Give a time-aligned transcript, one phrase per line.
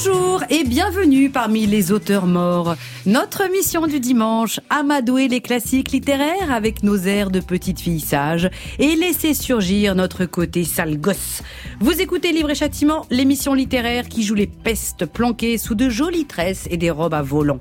[0.00, 2.76] Bonjour et bienvenue parmi les auteurs morts.
[3.04, 8.48] Notre mission du dimanche, amadouer les classiques littéraires avec nos airs de petites filles sages
[8.78, 11.42] et laisser surgir notre côté sale gosse.
[11.80, 16.26] Vous écoutez Livre et Châtiment, l'émission littéraire qui joue les pestes planquées sous de jolies
[16.26, 17.60] tresses et des robes à volants.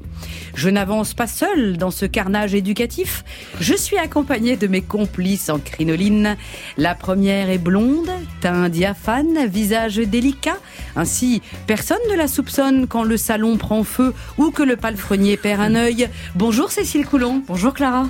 [0.54, 3.24] Je n'avance pas seul dans ce carnage éducatif.
[3.60, 6.38] Je suis accompagné de mes complices en crinoline.
[6.78, 8.10] La première est blonde,
[8.42, 10.58] teint diaphane, visage délicat.
[10.96, 15.62] Ainsi, personne ne la soupçonne quand le salon prend feu ou que le palefrenier perd
[15.62, 16.10] un œil.
[16.36, 17.42] Bonjour Cécile Coulon.
[17.48, 18.08] Bonjour Clara.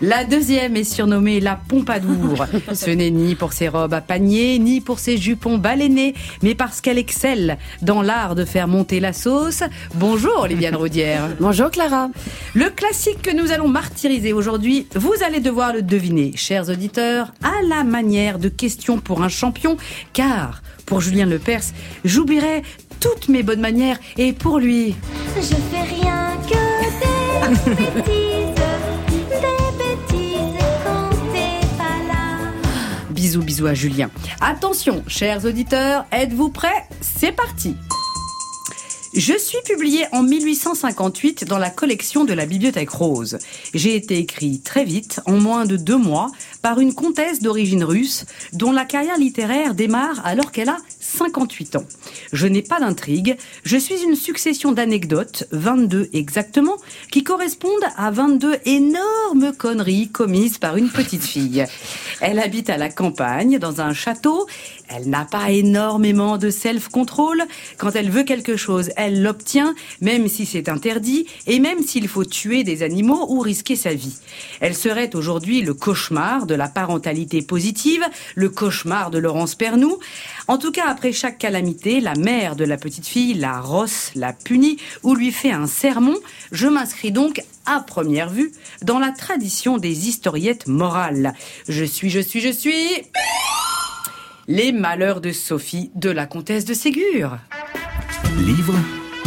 [0.00, 2.46] La deuxième est surnommée la Pompadour.
[2.74, 6.80] Ce n'est ni pour ses robes à panier, ni pour ses jupons balénés, mais parce
[6.80, 9.62] qu'elle excelle dans l'art de faire monter la sauce.
[9.94, 11.30] Bonjour Oliviane Rodière.
[11.40, 12.08] Bonjour Clara.
[12.54, 17.66] Le classique que nous allons martyriser aujourd'hui, vous allez devoir le deviner, chers auditeurs, à
[17.68, 19.76] la manière de questions pour un champion,
[20.12, 21.72] car pour Julien Lepers,
[22.04, 22.62] j'oublierai
[23.04, 24.96] toutes mes bonnes manières et pour lui.
[25.36, 28.54] Je fais rien que des bêtises,
[29.10, 32.52] des bêtises quand t'es pas là.
[33.10, 34.10] Bisous, bisous à Julien.
[34.40, 36.86] Attention, chers auditeurs, êtes-vous prêts?
[37.02, 37.76] C'est parti
[39.14, 43.38] je suis publié en 1858 dans la collection de la Bibliothèque Rose.
[43.72, 48.24] J'ai été écrit très vite, en moins de deux mois, par une comtesse d'origine russe,
[48.52, 51.84] dont la carrière littéraire démarre alors qu'elle a 58 ans.
[52.32, 56.76] Je n'ai pas d'intrigue, je suis une succession d'anecdotes, 22 exactement,
[57.12, 61.64] qui correspondent à 22 énormes conneries commises par une petite fille.
[62.20, 64.46] Elle habite à la campagne, dans un château,
[64.96, 67.42] elle n'a pas énormément de self-control.
[67.78, 72.24] Quand elle veut quelque chose, elle l'obtient, même si c'est interdit, et même s'il faut
[72.24, 74.16] tuer des animaux ou risquer sa vie.
[74.60, 78.04] Elle serait aujourd'hui le cauchemar de la parentalité positive,
[78.34, 79.98] le cauchemar de Laurence Pernou.
[80.48, 84.32] En tout cas, après chaque calamité, la mère de la petite fille la rosse, la
[84.32, 86.16] punit ou lui fait un sermon.
[86.52, 88.52] Je m'inscris donc à première vue
[88.82, 91.34] dans la tradition des historiettes morales.
[91.68, 92.74] Je suis, je suis, je suis...
[94.46, 97.38] Les malheurs de Sophie de la comtesse de Ségur.
[98.44, 98.74] Livre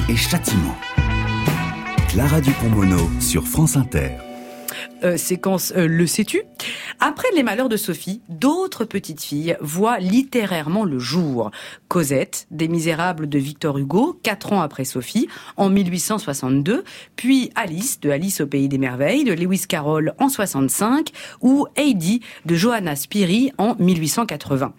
[0.09, 0.77] et châtiment.
[2.07, 4.11] Clara Dupont-Mono sur France Inter.
[5.03, 6.41] Euh, séquence euh, Le sais-tu?
[6.99, 11.51] Après les malheurs de Sophie, d'autres petites filles voient littérairement le jour.
[11.87, 16.83] Cosette, des Misérables de Victor Hugo, quatre ans après Sophie, en 1862,
[17.15, 22.21] puis Alice, de Alice au Pays des Merveilles, de Lewis Carroll en 65, ou Heidi,
[22.45, 24.73] de Johanna Spiri en 1880.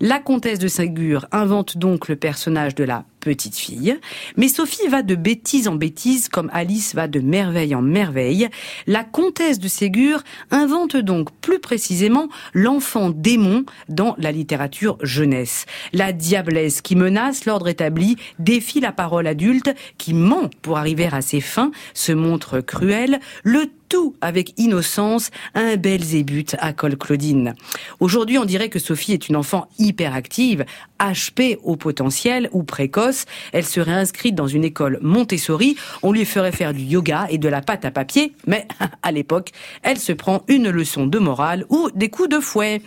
[0.00, 3.98] La comtesse de Ségur invente donc le personnage de la petite fille.
[4.36, 8.48] Mais Sophie va de bêtise en bêtise comme Alice va de merveille en merveille.
[8.86, 15.66] La comtesse Ségur invente donc plus précisément l'enfant démon dans la littérature jeunesse.
[15.92, 21.22] La diablesse qui menace l'ordre établi défie la parole adulte qui ment pour arriver à
[21.22, 27.54] ses fins, se montre cruelle, le tout avec innocence, un bel zébut à Col Claudine.
[28.00, 30.64] Aujourd'hui, on dirait que Sophie est une enfant hyperactive,
[30.98, 33.24] HP au potentiel ou précoce.
[33.52, 35.76] Elle serait inscrite dans une école Montessori.
[36.02, 38.66] On lui ferait faire du yoga et de la pâte à papier, mais
[39.02, 39.50] à l'époque,
[39.82, 42.82] elle se prend une leçon de morale ou des coups de fouet.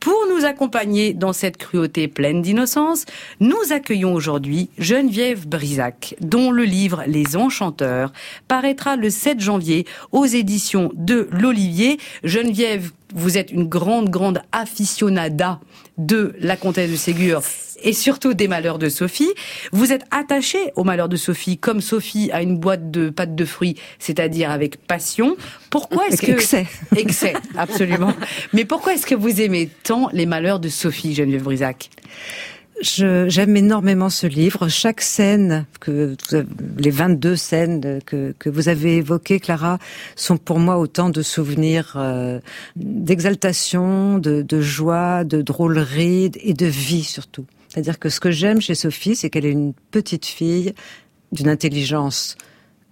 [0.00, 3.04] Pour nous accompagner dans cette cruauté pleine d'innocence,
[3.40, 8.12] nous accueillons aujourd'hui Geneviève Brisac, dont le livre Les Enchanteurs
[8.48, 11.98] paraîtra le 7 janvier aux éditions de l'Olivier.
[12.24, 15.60] Geneviève, vous êtes une grande, grande aficionada
[15.98, 17.42] de la comtesse de Ségur
[17.84, 19.30] et surtout des malheurs de Sophie.
[19.72, 23.44] Vous êtes attachée aux malheurs de Sophie, comme Sophie a une boîte de pâtes de
[23.44, 25.36] fruits, c'est-à-dire avec passion.
[25.70, 26.66] Pourquoi est-ce que excès
[26.96, 28.12] excès absolument.
[28.52, 31.90] Mais pourquoi est-ce que vous aimez tant les malheurs de Sophie, Geneviève Brisac?
[32.82, 34.66] J'aime énormément ce livre.
[34.68, 36.16] Chaque scène, que
[36.76, 39.78] les 22 scènes que, que vous avez évoquées, Clara,
[40.16, 42.40] sont pour moi autant de souvenirs euh,
[42.74, 47.46] d'exaltation, de, de joie, de drôlerie et de vie surtout.
[47.68, 50.74] C'est-à-dire que ce que j'aime chez Sophie, c'est qu'elle est une petite fille
[51.30, 52.36] d'une intelligence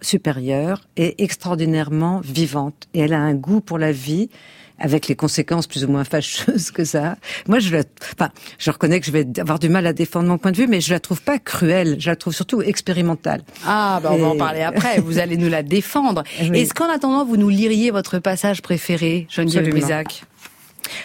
[0.01, 2.87] supérieure et extraordinairement vivante.
[2.95, 4.31] Et elle a un goût pour la vie
[4.81, 7.13] avec les conséquences plus ou moins fâcheuses que ça.
[7.13, 7.17] a.
[7.47, 7.83] Moi, je la,
[8.15, 10.67] enfin, je reconnais que je vais avoir du mal à défendre mon point de vue,
[10.67, 11.97] mais je la trouve pas cruelle.
[12.01, 13.43] Je la trouve surtout expérimentale.
[13.67, 14.99] Ah, bah on va en parler après.
[15.01, 16.25] Vous allez nous la défendre.
[16.41, 16.61] Oui.
[16.61, 19.69] Est-ce qu'en attendant, vous nous liriez votre passage préféré, Geneviève.
[19.69, 20.25] Brisac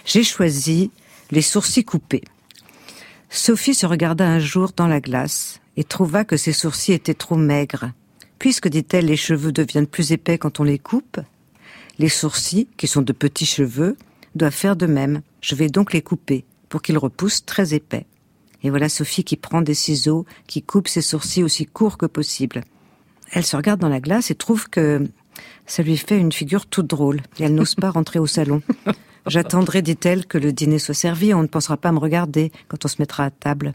[0.06, 0.92] J'ai choisi
[1.30, 2.24] les sourcils coupés.
[3.30, 7.36] Sophie se regarda un jour dans la glace et trouva que ses sourcils étaient trop
[7.36, 7.92] maigres.
[8.40, 11.20] Puisque, dit-elle, les cheveux deviennent plus épais quand on les coupe,
[12.00, 13.98] les sourcils, qui sont de petits cheveux,
[14.36, 15.22] doivent faire de même.
[15.42, 18.06] Je vais donc les couper pour qu'ils repoussent très épais.
[18.64, 22.64] Et voilà Sophie qui prend des ciseaux, qui coupe ses sourcils aussi courts que possible.
[23.32, 25.08] Elle se regarde dans la glace et trouve que
[25.66, 27.22] ça lui fait une figure toute drôle.
[27.40, 28.62] Et elle n'ose pas rentrer au salon.
[29.28, 31.34] J'attendrai, dit-elle, que le dîner soit servi.
[31.34, 33.74] On ne pensera pas à me regarder quand on se mettra à table.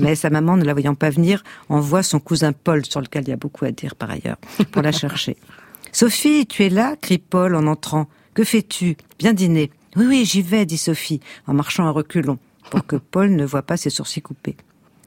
[0.00, 3.28] Mais sa maman, ne la voyant pas venir, envoie son cousin Paul, sur lequel il
[3.28, 4.38] y a beaucoup à dire par ailleurs,
[4.72, 5.36] pour la chercher.
[5.92, 8.08] Sophie, tu es là crie Paul en entrant.
[8.34, 8.96] Que fais-tu?
[9.18, 9.70] Bien dîner.
[9.96, 12.38] Oui, oui, j'y vais, dit Sophie, en marchant à reculons,
[12.70, 14.56] pour que Paul ne voie pas ses sourcils coupés.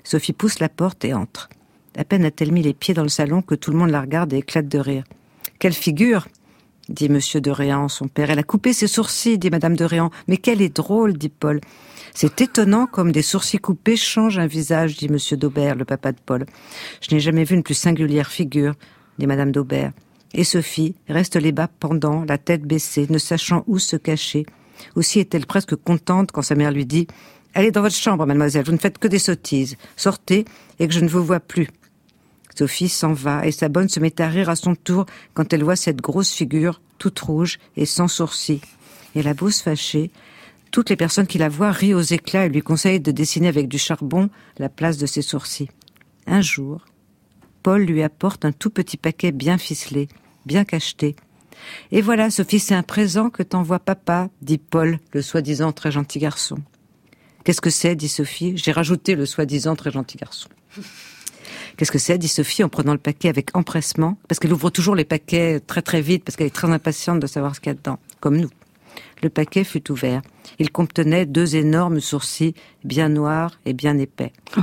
[0.04, 1.50] Sophie pousse la porte et entre.
[1.98, 4.34] À peine a-t-elle mis les pieds dans le salon que tout le monde la regarde
[4.34, 5.04] et éclate de rire.
[5.60, 6.28] Quelle figure?
[6.90, 8.32] dit Monsieur de Réan, son père.
[8.32, 10.10] Elle a coupé ses sourcils, dit Madame de Réan.
[10.28, 11.62] Mais qu'elle est drôle, dit Paul.
[12.14, 16.20] C'est étonnant comme des sourcils coupés changent un visage, dit Monsieur d'Aubert, le papa de
[16.26, 16.46] Paul.
[17.02, 18.74] Je n'ai jamais vu une plus singulière figure,
[19.20, 19.92] dit Madame d'Aubert.
[20.34, 24.46] Et Sophie reste les bas pendant, la tête baissée, ne sachant où se cacher.
[24.96, 27.08] Aussi est-elle presque contente quand sa mère lui dit
[27.54, 29.76] Allez dans votre chambre, mademoiselle, vous ne faites que des sottises.
[29.98, 30.46] Sortez
[30.80, 31.68] et que je ne vous vois plus.
[32.56, 35.64] Sophie s'en va et sa bonne se met à rire à son tour quand elle
[35.64, 38.62] voit cette grosse figure, toute rouge et sans sourcils.
[39.16, 40.12] Et la bouse fâchée,
[40.72, 43.68] toutes les personnes qui la voient rient aux éclats et lui conseillent de dessiner avec
[43.68, 45.70] du charbon la place de ses sourcils.
[46.28, 46.86] Un jour,
[47.64, 50.08] Paul lui apporte un tout petit paquet bien ficelé,
[50.46, 51.16] bien cacheté.
[51.92, 56.20] Et voilà, Sophie, c'est un présent que t'envoie papa, dit Paul, le soi-disant très gentil
[56.20, 56.58] garçon.
[57.44, 58.58] Qu'est-ce que c'est dit Sophie?
[58.58, 60.50] J'ai rajouté le soi-disant très gentil garçon.
[61.78, 64.96] Qu'est-ce que c'est dit Sophie en prenant le paquet avec empressement, parce qu'elle ouvre toujours
[64.96, 67.72] les paquets très très vite, parce qu'elle est très impatiente de savoir ce qu'il y
[67.72, 68.50] a dedans, comme nous.
[69.24, 70.22] Le paquet fut ouvert.
[70.60, 74.34] Il contenait deux énormes sourcils, bien noirs et bien épais.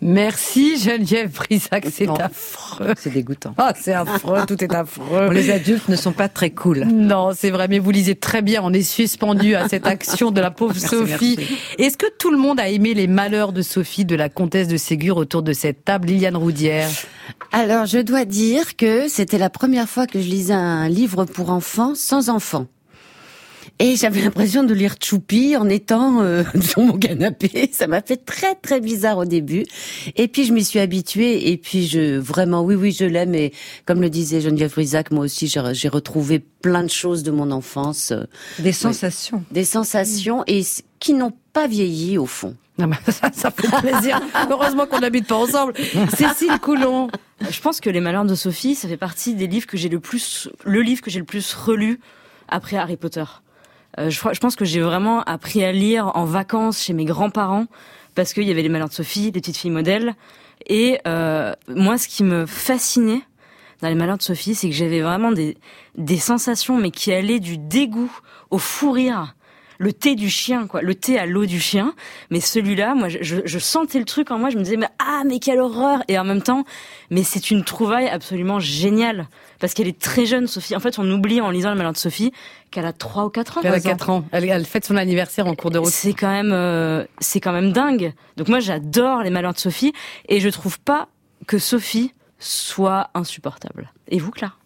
[0.00, 2.92] Merci Geneviève Brisac, c'est affreux.
[2.98, 3.54] C'est dégoûtant.
[3.56, 5.30] Ah, c'est affreux, tout est affreux.
[5.32, 6.84] Les adultes ne sont pas très cool.
[6.84, 8.60] Non, c'est vrai, mais vous lisez très bien.
[8.62, 11.38] On est suspendu à cette action de la pauvre Merci, Sophie.
[11.78, 14.76] Est-ce que tout le monde a aimé les malheurs de Sophie de la comtesse de
[14.76, 16.88] Ségur autour de cette table, Liliane Roudière?
[17.52, 21.50] Alors, je dois dire que c'était la première fois que je lisais un livre pour
[21.50, 22.66] enfants sans enfants.
[23.82, 27.70] Et j'avais l'impression de lire Choupi en étant euh, sur mon canapé.
[27.72, 29.64] Ça m'a fait très très bizarre au début.
[30.16, 31.50] Et puis je m'y suis habituée.
[31.50, 33.34] Et puis je vraiment oui oui je l'aime.
[33.34, 33.52] Et
[33.86, 37.50] comme le disait Geneviève Brisac, moi aussi j'ai j'ai retrouvé plein de choses de mon
[37.50, 38.24] enfance, euh,
[38.58, 39.42] Des sensations.
[39.50, 40.60] des sensations et
[40.98, 42.56] qui n'ont pas vieilli au fond.
[42.78, 44.20] Non, mais ça, ça fait plaisir.
[44.50, 45.72] Heureusement qu'on n'habite pas ensemble.
[46.16, 47.08] Cécile Coulon.
[47.50, 50.00] Je pense que Les Malheurs de Sophie, ça fait partie des livres que j'ai le
[50.00, 51.98] plus, le livre que j'ai le plus relu
[52.48, 53.24] après Harry Potter.
[53.98, 57.66] Euh, je, je pense que j'ai vraiment appris à lire en vacances chez mes grands-parents
[58.14, 60.14] parce qu'il y avait Les Malheurs de Sophie, Les Petites Filles Modèles.
[60.66, 63.22] Et euh, moi, ce qui me fascinait
[63.80, 65.56] dans Les Malheurs de Sophie, c'est que j'avais vraiment des,
[65.96, 68.12] des sensations, mais qui allaient du dégoût
[68.50, 69.34] au fou rire.
[69.80, 70.82] Le thé du chien, quoi.
[70.82, 71.94] Le thé à l'eau du chien.
[72.28, 74.50] Mais celui-là, moi, je, je, sentais le truc en moi.
[74.50, 76.02] Je me disais, mais ah, mais quelle horreur!
[76.08, 76.64] Et en même temps,
[77.08, 79.26] mais c'est une trouvaille absolument géniale.
[79.58, 80.76] Parce qu'elle est très jeune, Sophie.
[80.76, 82.30] En fait, on oublie en lisant le malheur de Sophie
[82.70, 83.60] qu'elle a 3 ou 4 ans.
[83.62, 83.96] Elle a par exemple.
[83.96, 84.24] 4 ans.
[84.32, 85.88] Elle, elle fête son anniversaire en cours de route.
[85.88, 88.12] C'est quand même, euh, c'est quand même dingue.
[88.36, 89.94] Donc moi, j'adore les malheurs de Sophie.
[90.28, 91.08] Et je trouve pas
[91.46, 93.94] que Sophie soit insupportable.
[94.08, 94.59] Et vous, Claire?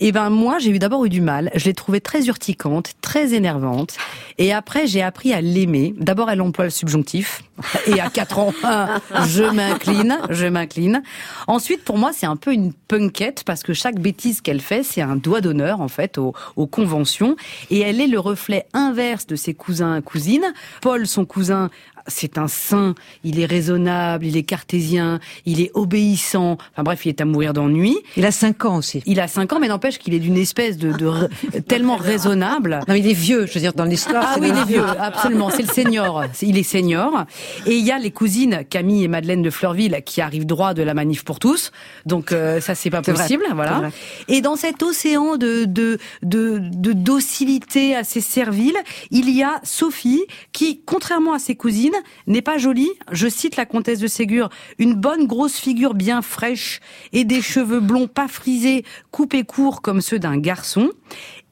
[0.00, 1.50] Eh ben moi, j'ai eu d'abord eu du mal.
[1.54, 3.96] Je l'ai trouvée très urticante, très énervante.
[4.38, 5.94] Et après, j'ai appris à l'aimer.
[5.98, 7.42] D'abord, elle emploie le subjonctif.
[7.86, 8.52] Et à 4 ans,
[9.26, 11.02] je m'incline, je m'incline.
[11.46, 15.02] Ensuite, pour moi, c'est un peu une punkette parce que chaque bêtise qu'elle fait, c'est
[15.02, 17.36] un doigt d'honneur en fait aux, aux conventions.
[17.70, 20.52] Et elle est le reflet inverse de ses cousins cousines.
[20.80, 21.70] Paul, son cousin,
[22.06, 22.94] c'est un saint.
[23.24, 26.58] Il est raisonnable, il est cartésien, il est obéissant.
[26.72, 27.96] Enfin bref, il est à mourir d'ennui.
[28.16, 29.02] Il a cinq ans aussi.
[29.06, 30.92] Il a 5 ans, mais n'empêche qu'il est d'une espèce de,
[31.68, 32.80] tellement raisonnable.
[32.88, 34.24] Non, il est vieux, je veux dire, dans l'histoire.
[34.26, 35.50] Ah oui, il est vieux, absolument.
[35.50, 36.24] C'est le senior.
[36.40, 37.24] Il est senior.
[37.66, 40.82] Et il y a les cousines Camille et Madeleine de Fleurville qui arrivent droit de
[40.82, 41.72] la manif pour tous.
[42.06, 43.90] Donc euh, ça, c'est pas vrai, possible, voilà.
[44.28, 48.76] Et dans cet océan de, de de de docilité assez servile,
[49.10, 51.91] il y a Sophie qui, contrairement à ses cousines,
[52.26, 52.90] n'est pas jolie.
[53.10, 56.80] Je cite la comtesse de Ségur une bonne grosse figure bien fraîche
[57.12, 60.90] et des cheveux blonds pas frisés, coupés courts comme ceux d'un garçon.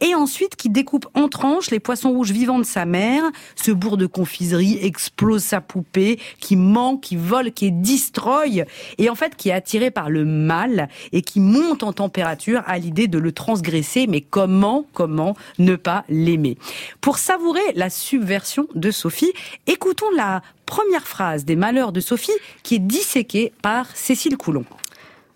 [0.00, 3.22] Et ensuite, qui découpe en tranches les poissons rouges vivants de sa mère,
[3.54, 8.64] se bourre de confiserie, explose sa poupée, qui ment, qui vole, qui destroy,
[8.98, 12.78] et en fait qui est attiré par le mal et qui monte en température à
[12.78, 14.06] l'idée de le transgresser.
[14.06, 16.56] Mais comment, comment ne pas l'aimer?
[17.00, 19.32] Pour savourer la subversion de Sophie,
[19.66, 22.30] écoutons la première phrase des Malheurs de Sophie
[22.62, 24.64] qui est disséquée par Cécile Coulon.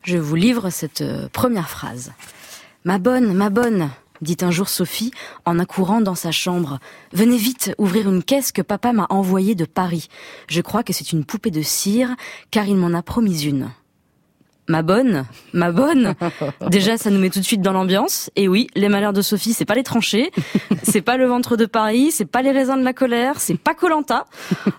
[0.04, 2.12] Je vous livre cette euh, première phrase.
[2.85, 3.90] Ma bonne, ma bonne,
[4.21, 5.12] dit un jour Sophie
[5.44, 6.78] en accourant dans sa chambre.
[7.12, 10.09] Venez vite ouvrir une caisse que papa m'a envoyée de Paris.
[10.49, 12.14] Je crois que c'est une poupée de cire,
[12.50, 13.71] car il m'en a promis une.
[14.66, 16.14] Ma bonne, ma bonne.
[16.68, 18.30] Déjà, ça nous met tout de suite dans l'ambiance.
[18.37, 20.30] Et oui, les malheurs de Sophie, c'est pas les tranchées,
[20.83, 23.75] c'est pas le ventre de Paris, c'est pas les raisins de la colère, c'est pas
[23.75, 24.25] Colanta.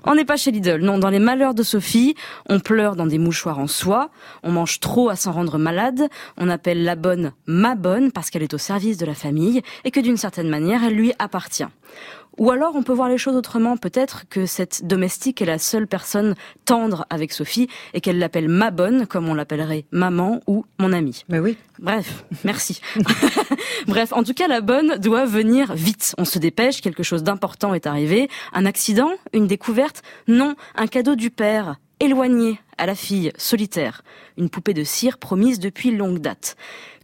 [0.03, 0.81] On n'est pas chez Lidl.
[0.81, 2.15] Non, dans les malheurs de Sophie,
[2.49, 4.09] on pleure dans des mouchoirs en soie,
[4.43, 8.43] on mange trop à s'en rendre malade, on appelle la bonne ma bonne parce qu'elle
[8.43, 11.67] est au service de la famille et que d'une certaine manière, elle lui appartient.
[12.37, 15.87] Ou alors on peut voir les choses autrement, peut-être que cette domestique est la seule
[15.87, 20.91] personne tendre avec Sophie et qu'elle l'appelle ma bonne, comme on l'appellerait maman ou mon
[20.91, 21.23] amie.
[21.29, 21.57] Mais oui.
[21.79, 22.81] Bref, merci.
[23.87, 26.15] Bref, en tout cas, la bonne doit venir vite.
[26.17, 28.29] On se dépêche, quelque chose d'important est arrivé.
[28.53, 34.03] Un accident Une découverte Non, un cadeau du père, éloigné à la fille, solitaire.
[34.37, 36.55] Une poupée de cire promise depuis longue date.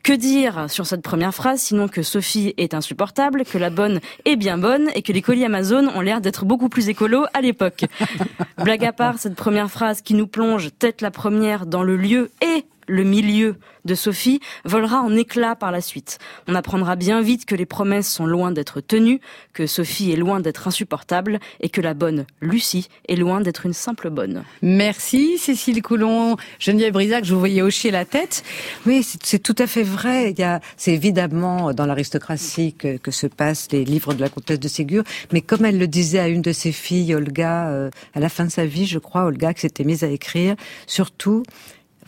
[0.03, 4.36] Que dire sur cette première phrase, sinon que Sophie est insupportable, que la bonne est
[4.36, 7.86] bien bonne et que les colis Amazon ont l'air d'être beaucoup plus écolos à l'époque.
[8.58, 12.31] Blague à part, cette première phrase qui nous plonge tête la première dans le lieu
[12.41, 16.20] et le milieu de Sophie volera en éclats par la suite.
[16.48, 19.22] On apprendra bien vite que les promesses sont loin d'être tenues,
[19.54, 23.74] que Sophie est loin d'être insupportable et que la bonne Lucie est loin d'être une
[23.74, 24.44] simple bonne.
[24.62, 28.44] Merci Cécile Coulon, Geneviève Brisac, je vous voyais hocher la tête.
[28.86, 30.34] Oui, c'est tout à fait vrai.
[30.78, 35.04] C'est évidemment dans l'aristocratie que, que se passent les livres de la comtesse de Ségur.
[35.32, 38.46] Mais comme elle le disait à une de ses filles, Olga, euh, à la fin
[38.46, 40.56] de sa vie, je crois, Olga, qui s'était mise à écrire,
[40.88, 41.44] surtout,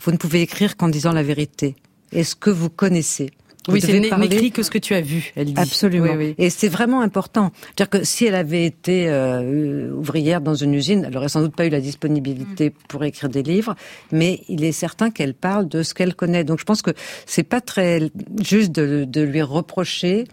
[0.04, 1.74] vous ne pouvez écrire qu'en disant la vérité.
[2.12, 3.30] Est-ce que vous connaissez?
[3.66, 5.54] Vous Oui, c'est n'écrit que ce que tu as vu, elle dit.
[5.56, 6.12] Absolument.
[6.12, 6.34] Oui, oui.
[6.36, 7.50] Et c'est vraiment important.
[7.62, 11.56] C'est-à-dire que si elle avait été euh, ouvrière dans une usine, elle aurait sans doute
[11.56, 12.72] pas eu la disponibilité Mm.
[12.88, 13.74] pour écrire des livres,
[14.12, 16.44] mais il est certain qu'elle parle de ce qu'elle connaît.
[16.44, 16.90] Donc je pense que
[17.24, 18.10] c'est pas très
[18.42, 20.24] juste de, de lui reprocher.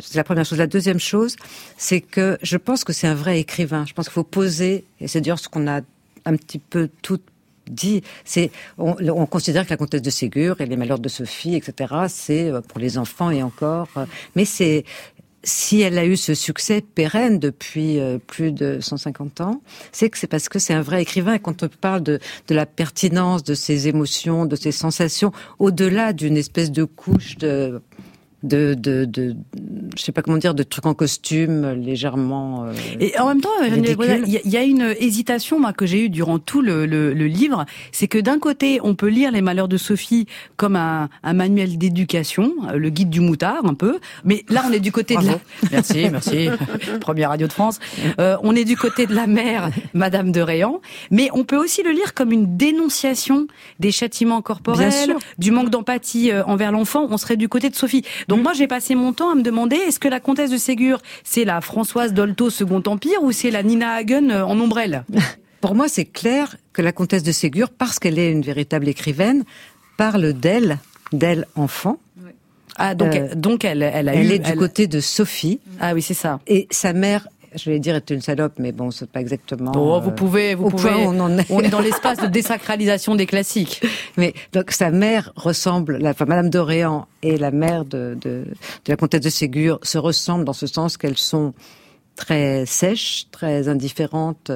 [0.00, 0.58] C'est la première chose.
[0.58, 1.36] La deuxième chose,
[1.76, 3.84] c'est que je pense que c'est un vrai écrivain.
[3.86, 5.82] Je pense qu'il faut poser, et c'est d'ailleurs ce qu'on a
[6.24, 7.20] un petit peu tout
[7.70, 8.02] dit,
[8.78, 11.94] on, on considère que la comtesse de Ségur et les malheurs de Sophie, etc.
[12.08, 14.44] C'est euh, pour les enfants et encore, euh, mais
[15.44, 20.18] si elle a eu ce succès pérenne depuis euh, plus de 150 ans, c'est que
[20.18, 21.34] c'est parce que c'est un vrai écrivain.
[21.34, 26.36] Et quand on parle de la pertinence de ses émotions, de ses sensations, au-delà d'une
[26.36, 27.82] espèce de couche de
[28.42, 29.36] de, de, de,
[29.96, 32.64] je sais pas comment dire, de trucs en costume légèrement.
[32.64, 33.48] euh, Et en même temps.
[33.96, 36.62] Brisac, il y, a- il y a une hésitation moi que j'ai eue durant tout
[36.62, 40.26] le, le- le livre, c'est que d'un côté, on peut lire Les Malheurs de Sophie
[40.56, 44.72] comme un, un manuel d'éducation, euh, le guide du moutard un peu, mais là on
[44.72, 45.38] est du côté de la...
[45.70, 46.48] Merci, merci,
[47.00, 47.78] première radio de France.
[48.18, 50.80] Euh, on est du côté de la mère, Madame de Réan,
[51.10, 53.46] mais on peut aussi le lire comme une dénonciation
[53.78, 57.06] des châtiments corporels, du manque d'empathie euh, envers l'enfant.
[57.10, 58.02] On serait du côté de Sophie.
[58.28, 61.00] Donc moi j'ai passé mon temps à me demander est-ce que la comtesse de Ségur
[61.24, 65.04] c'est la Françoise Dolto Second Empire ou c'est la Nina Hagen euh, en ombrelle
[65.60, 69.44] Pour moi, c'est clair que la comtesse de Ségur, parce qu'elle est une véritable écrivaine,
[69.96, 70.78] parle d'elle,
[71.12, 71.98] d'elle enfant.
[72.76, 75.60] Ah donc Euh, elle- donc elle elle a Elle eu est du côté de Sophie
[75.78, 76.40] Ah oui c'est ça.
[76.48, 77.28] et sa mère.
[77.54, 79.72] Je vais dire est une salope, mais bon, c'est pas exactement.
[79.74, 81.50] Oh, euh, vous pouvez vous pouvez on en est.
[81.50, 83.82] on est dans l'espace de désacralisation des classiques.
[84.16, 88.88] Mais donc sa mère ressemble, la enfin, Madame d'Orléans et la mère de, de, de
[88.88, 91.54] la comtesse de Ségur se ressemblent dans ce sens qu'elles sont
[92.16, 94.50] très sèches, très indifférentes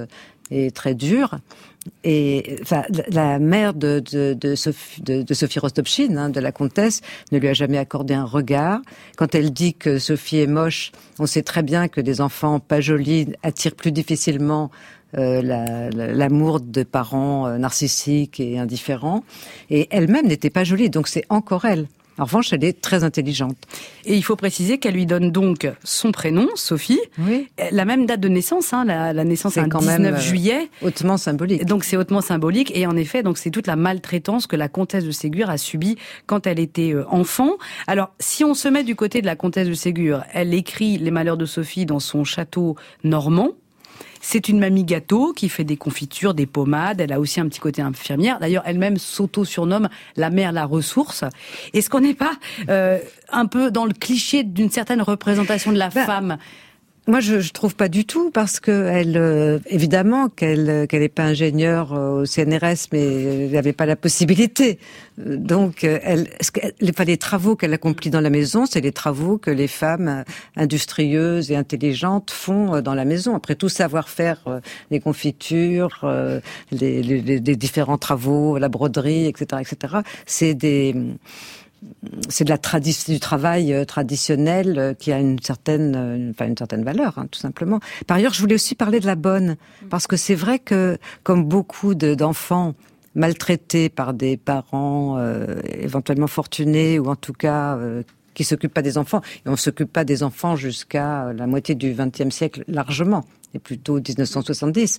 [0.51, 1.39] et très dures.
[2.05, 6.53] Et enfin, la- mère de, de, de Sophie, de, de Sophie Rostopchine, hein, de la
[6.53, 7.01] comtesse,
[7.33, 8.81] ne lui a jamais accordé un regard.
[9.17, 12.81] Quand elle dit que Sophie est moche, on sait très bien que des enfants pas
[12.81, 14.71] jolis attirent plus difficilement
[15.17, 19.23] euh, la- la- l'amour de parents euh, narcissiques et indifférents.
[19.71, 21.87] Et elle-même n'était pas jolie, donc c'est encore elle.
[22.19, 23.57] En revanche, elle est très intelligente.
[24.05, 27.49] Et il faut préciser qu'elle lui donne donc son prénom Sophie, Oui.
[27.71, 30.19] la même date de naissance hein, la, la naissance C'est un quand 19 même, euh,
[30.19, 30.69] juillet.
[30.83, 31.65] Hautement symbolique.
[31.67, 35.05] Donc c'est hautement symbolique et en effet donc c'est toute la maltraitance que la comtesse
[35.05, 35.97] de Ségur a subie
[36.27, 37.53] quand elle était euh, enfant.
[37.87, 41.11] Alors si on se met du côté de la comtesse de Ségur, elle écrit Les
[41.11, 43.51] Malheurs de Sophie dans son château normand.
[44.21, 47.01] C'est une mamie gâteau qui fait des confitures, des pommades.
[47.01, 48.39] Elle a aussi un petit côté infirmière.
[48.39, 51.25] D'ailleurs, elle-même s'auto-surnomme la mère la ressource.
[51.73, 52.33] Est-ce qu'on n'est pas
[52.69, 52.99] euh,
[53.31, 56.39] un peu dans le cliché d'une certaine représentation de la Ben, femme
[57.09, 61.03] Moi, je, je trouve pas du tout parce que elle, euh, évidemment, qu'elle euh, qu'elle
[61.03, 64.81] n'est pas ingénieure euh, au CNRS, mais elle n'avait pas la possibilité.
[65.21, 66.27] Euh, Donc, euh, elle,
[66.81, 70.09] les, enfin, les travaux qu'elle accomplit dans la maison, c'est les travaux que les femmes
[70.09, 70.25] euh,
[70.57, 73.37] industrieuses et intelligentes font euh, dans la maison.
[73.37, 74.59] Après tout savoir faire euh,
[74.91, 76.41] les confitures, euh,
[76.73, 79.99] les- les- les différents travaux, la broderie, etc., etc.
[80.27, 80.93] C'est des
[82.29, 86.47] c'est de la tradition du travail euh, traditionnel euh, qui a une certaine, euh, enfin
[86.47, 87.81] une certaine valeur, hein, tout simplement.
[88.07, 89.57] Par ailleurs, je voulais aussi parler de la bonne,
[89.91, 92.75] parce que c'est vrai que, comme beaucoup de- d'enfants
[93.15, 98.03] maltraités par des parents euh, éventuellement fortunés ou en tout cas euh,
[98.37, 101.95] qui s'occupent pas des enfants, et on s'occupe pas des enfants jusqu'à la moitié du
[101.95, 103.25] XXe siècle largement,
[103.55, 104.99] et plutôt 1970.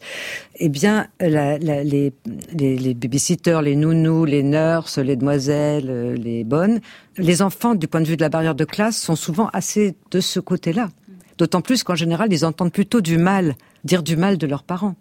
[0.56, 2.12] Eh bien, la- la- les,
[2.52, 6.80] les, les babysitters, les nounous, les nurses, les demoiselles, euh, les bonnes,
[7.18, 10.20] les enfants, du point de vue de la barrière de classe, sont souvent assez de
[10.20, 10.90] ce côté-là.
[11.38, 14.96] D'autant plus qu'en général, ils entendent plutôt du mal, dire du mal de leurs parents.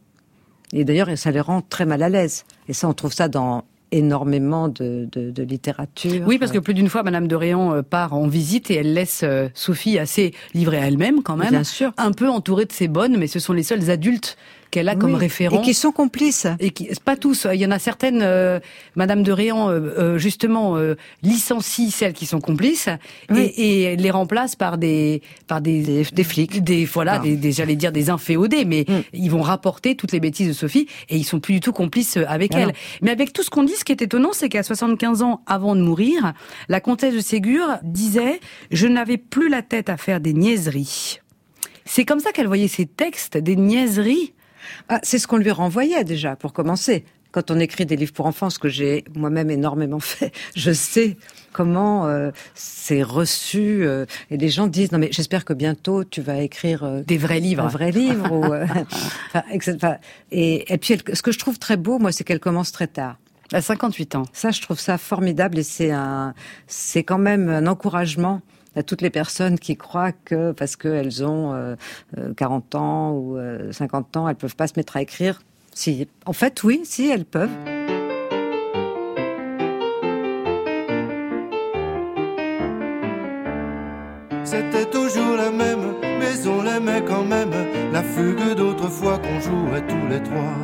[0.75, 2.45] Et d'ailleurs, ça les rend très mal à l'aise.
[2.69, 6.25] Et ça, on trouve ça dans énormément de, de, de littérature.
[6.27, 8.95] Oui, parce que plus d'une fois, Madame de Réan euh, part en visite et elle
[8.95, 11.51] laisse euh, Sophie assez livrée à elle-même quand même.
[11.51, 11.93] Bien sûr.
[11.97, 14.37] Un peu entourée de ses bonnes, mais ce sont les seuls adultes
[14.71, 15.21] qu'elle a comme Oui.
[15.21, 15.61] référents.
[15.61, 16.47] Et qui sont complices.
[16.61, 18.61] Et qui, pas tous, il y en a certaines, euh,
[18.95, 22.89] Madame de Réan, euh, euh, justement, euh, licencie celles qui sont complices
[23.31, 23.41] Oui.
[23.57, 26.63] et, et les remplace par des, par des, Des- des flics.
[26.65, 27.19] des, voilà, Ah.
[27.21, 28.93] des, des- j'allais dire des inféodés, mais Mm.
[29.13, 32.17] ils vont rapporter toutes les bêtises de Sophie et ils sont plus du tout complices
[32.29, 32.73] avec Ah elle.
[33.03, 35.75] Mais avec tout ce qu'on dit, ce qui est étonnant, c'est qu'à 75 ans avant
[35.77, 36.33] de mourir,
[36.69, 41.21] la comtesse de Ségur disait «Je n'avais plus la tête à faire des niaiseries».
[41.85, 44.33] C'est comme ça qu'elle voyait ses textes, des niaiseries.
[44.89, 47.05] Ah, c'est ce qu'on lui renvoyait déjà, pour commencer.
[47.33, 51.17] Quand on écrit des livres pour enfants, ce que j'ai moi-même énormément fait, je sais
[51.53, 53.85] comment euh, c'est reçu.
[53.87, 57.19] euh, et les gens disent non mais j'espère que bientôt tu vas écrire euh, Des
[57.19, 57.65] vrais livres.
[57.65, 58.33] un vrai livre.
[58.33, 58.45] ou,
[59.33, 59.73] enfin, etc.
[59.77, 59.97] Enfin,
[60.31, 62.87] et, et puis elle- ce que je trouve très beau, moi, c'est qu'elle commence très
[62.87, 63.19] tard.
[63.53, 64.25] À 58 ans.
[64.33, 66.35] Ça, je trouve ça formidable et c'est un,
[66.67, 68.41] c'est quand même un encouragement
[68.77, 71.75] à toutes les personnes qui croient que parce qu'elles ont euh,
[72.19, 75.41] euh, 40 ans ou euh, 50 ans, elles peuvent pas se mettre à écrire.
[75.75, 77.51] Si, en fait, oui, si elles peuvent.
[84.45, 87.51] C'était toujours la même, mais on l'aimait quand même.
[87.93, 90.57] La fugue d'autrefois qu'on jouait tous les trois.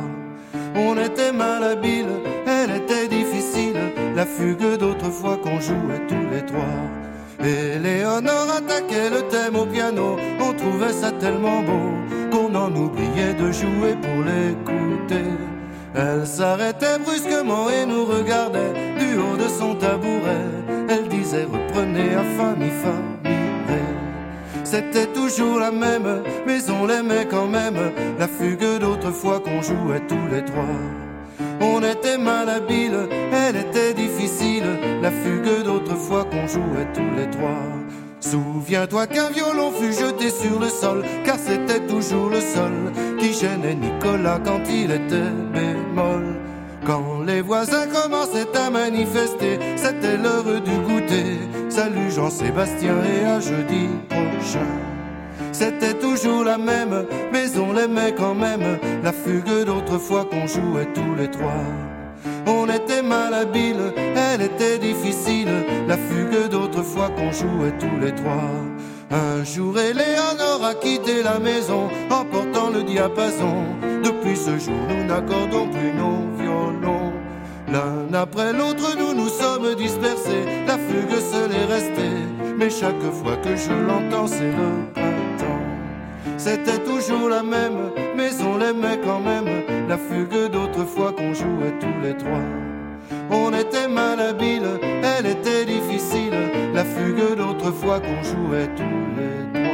[0.75, 2.07] On était malhabile,
[2.47, 3.75] elle était difficile.
[4.15, 7.02] La fugue d'autrefois qu'on jouait tous les trois.
[7.45, 10.17] Et Léonore attaquait le thème au piano.
[10.39, 11.91] On trouvait ça tellement beau
[12.31, 15.29] qu'on en oubliait de jouer pour l'écouter.
[15.93, 20.47] Elle s'arrêtait brusquement et nous regardait du haut de son tabouret.
[20.89, 23.35] Elle disait reprenez à fa mi fa mi
[23.67, 23.81] ré.
[24.63, 27.91] C'était toujours la même, mais on l'aimait quand même.
[28.19, 30.63] La fugue d'autrefois qu'on jouait tous les trois.
[31.59, 34.52] On était malhabile, elle était difficile.
[35.03, 37.67] La fugue d'autrefois qu'on jouait tous les trois.
[38.21, 42.71] Souviens-toi qu'un violon fut jeté sur le sol, car c'était toujours le sol
[43.19, 46.39] qui gênait Nicolas quand il était bémol.
[46.85, 51.37] Quand les voisins commençaient à manifester, c'était l'heure du goûter.
[51.67, 54.71] Salut Jean-Sébastien et à jeudi prochain.
[55.51, 58.79] C'était toujours la même, mais on l'aimait quand même.
[59.03, 61.92] La fugue d'autrefois qu'on jouait tous les trois.
[62.45, 65.49] On était malhabile, elle était difficile.
[65.87, 68.51] La fugue d'autrefois qu'on jouait tous les trois.
[69.11, 73.63] Un jour, Éléonore a quitté la maison en portant le diapason.
[74.03, 77.13] Depuis ce jour, nous n'accordons plus nos violons.
[77.71, 80.45] L'un après l'autre, nous nous sommes dispersés.
[80.67, 82.17] La fugue seule est restée.
[82.57, 85.63] Mais chaque fois que je l'entends, c'est le printemps.
[86.37, 89.63] C'était toujours la même, mais on l'aimait quand même.
[89.87, 92.45] La fugue d'autrefois jouait tous les trois.
[93.29, 96.33] On était malhabile, elle était difficile.
[96.73, 98.83] La fugue d'autrefois qu'on jouait tous
[99.17, 99.73] les trois.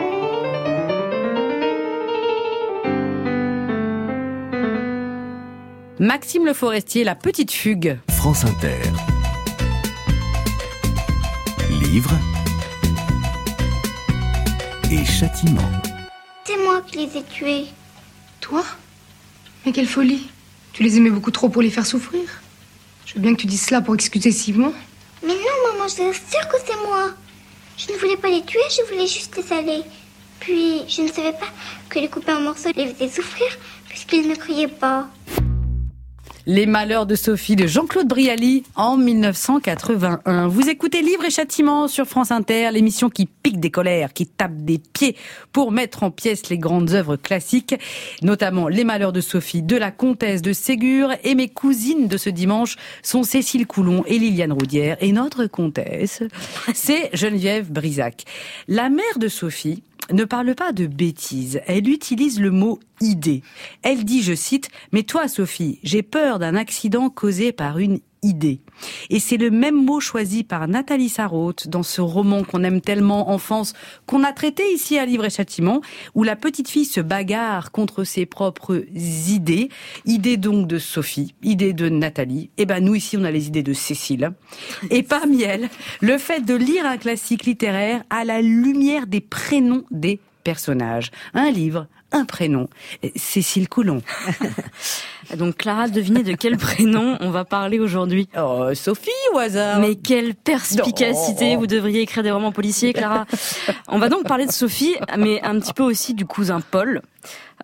[5.99, 7.99] Maxime Le Forestier, La Petite Fugue.
[8.09, 8.79] France Inter.
[11.81, 12.11] Livre
[14.91, 15.69] et châtiment.
[16.45, 17.65] C'est moi qui les ai tués.
[18.41, 18.63] Toi?
[19.65, 20.29] Mais quelle folie
[20.79, 22.21] Tu les aimais beaucoup trop pour les faire souffrir
[23.05, 24.73] Je veux bien que tu dises cela pour excuser Simon.
[25.21, 27.11] Mais non, maman, je suis sûre que c'est moi.
[27.75, 29.81] Je ne voulais pas les tuer, je voulais juste les saler.
[30.39, 31.49] Puis, je ne savais pas
[31.89, 33.47] que les couper en morceaux les faisait souffrir,
[33.89, 35.09] puisqu'ils ne criaient pas.
[36.51, 40.47] Les malheurs de Sophie de Jean-Claude Brialy en 1981.
[40.47, 44.55] Vous écoutez Livre et Châtiment sur France Inter, l'émission qui pique des colères, qui tape
[44.55, 45.15] des pieds
[45.53, 47.75] pour mettre en pièces les grandes œuvres classiques,
[48.23, 52.31] notamment Les malheurs de Sophie de la comtesse de Ségur et mes cousines de ce
[52.31, 56.23] dimanche sont Cécile Coulon et Liliane Roudière et notre comtesse,
[56.73, 58.25] c'est Geneviève Brisac.
[58.67, 63.43] La mère de Sophie ne parle pas de bêtises, elle utilise le mot idée.
[63.81, 68.61] Elle dit, je cite, Mais toi, Sophie, j'ai peur d'un accident causé par une idée.
[69.09, 73.29] Et c'est le même mot choisi par Nathalie Sarraute dans ce roman qu'on aime tellement
[73.31, 73.73] enfance,
[74.05, 75.81] qu'on a traité ici à Livre et Châtiment,
[76.15, 78.83] où la petite fille se bagarre contre ses propres
[79.29, 79.69] idées.
[80.05, 82.49] Idées donc de Sophie, idées de Nathalie.
[82.57, 84.31] Et ben nous ici on a les idées de Cécile.
[84.89, 85.69] Et parmi elles,
[86.01, 91.11] le fait de lire un classique littéraire à la lumière des prénoms des personnages.
[91.33, 92.67] Un livre, un prénom.
[93.15, 94.01] Cécile Coulon.
[95.37, 99.79] Donc Clara, devinez de quel prénom on va parler aujourd'hui Oh, Sophie au hasard.
[99.79, 103.25] Mais quelle perspicacité Vous devriez écrire des romans policiers, Clara.
[103.87, 107.01] on va donc parler de Sophie, mais un petit peu aussi du cousin Paul.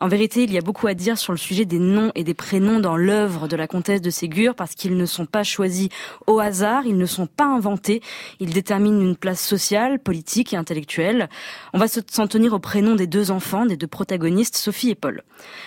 [0.01, 2.33] En vérité, il y a beaucoup à dire sur le sujet des noms et des
[2.33, 5.87] prénoms dans l'œuvre de la comtesse de Ségur parce qu'ils ne sont pas choisis
[6.27, 8.01] au hasard, ils ne sont pas inventés,
[8.41, 11.29] ils déterminent une place sociale, politique et intellectuelle.
[11.73, 15.23] On va s'en tenir au prénom des deux enfants, des deux protagonistes, Sophie et Paul.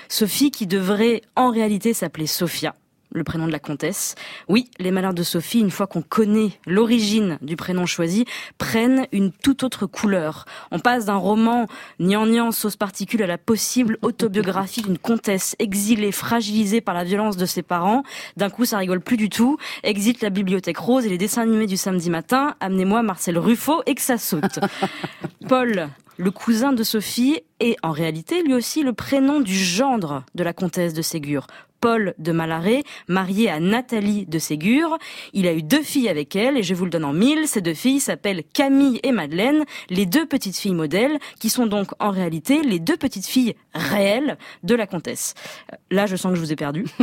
[0.08, 2.74] Sophie qui devrait en réalité s'appeler Sophia
[3.10, 4.14] le prénom de la comtesse.
[4.48, 8.24] Oui, les malheurs de Sophie, une fois qu'on connaît l'origine du prénom choisi,
[8.58, 10.44] prennent une toute autre couleur.
[10.70, 11.66] On passe d'un roman
[12.00, 17.46] gnangnan sauce particule à la possible autobiographie d'une comtesse exilée, fragilisée par la violence de
[17.46, 18.02] ses parents.
[18.36, 19.58] D'un coup, ça rigole plus du tout.
[19.82, 22.54] Exit la bibliothèque rose et les dessins animés du samedi matin.
[22.60, 24.60] Amenez-moi Marcel Ruffo et que ça saute.
[25.48, 30.44] Paul, le cousin de Sophie, est en réalité lui aussi le prénom du gendre de
[30.44, 31.46] la comtesse de Ségur.
[31.80, 34.98] Paul de Malaret, marié à Nathalie de Ségur.
[35.32, 37.46] Il a eu deux filles avec elle et je vous le donne en mille.
[37.46, 41.90] Ces deux filles s'appellent Camille et Madeleine, les deux petites filles modèles, qui sont donc
[42.00, 45.34] en réalité les deux petites filles réelles de la comtesse.
[45.92, 46.84] Là, je sens que je vous ai perdu.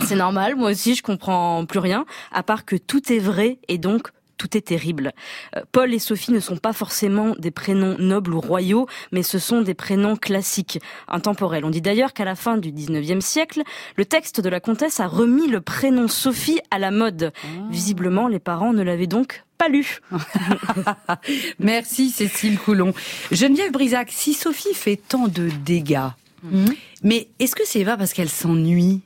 [0.00, 3.78] C'est normal, moi aussi je comprends plus rien, à part que tout est vrai et
[3.78, 5.12] donc tout est terrible.
[5.56, 9.38] Euh, Paul et Sophie ne sont pas forcément des prénoms nobles ou royaux, mais ce
[9.38, 11.64] sont des prénoms classiques, intemporels.
[11.64, 13.62] On dit d'ailleurs qu'à la fin du 19e siècle,
[13.96, 17.32] le texte de la comtesse a remis le prénom Sophie à la mode.
[17.34, 17.46] Ah.
[17.70, 20.00] Visiblement, les parents ne l'avaient donc pas lu.
[21.58, 22.92] Merci Cécile Coulon.
[23.32, 26.10] Geneviève Brisac, si Sophie fait tant de dégâts,
[26.42, 26.74] mhm.
[27.02, 29.00] mais est-ce que c'est pas parce qu'elle s'ennuie?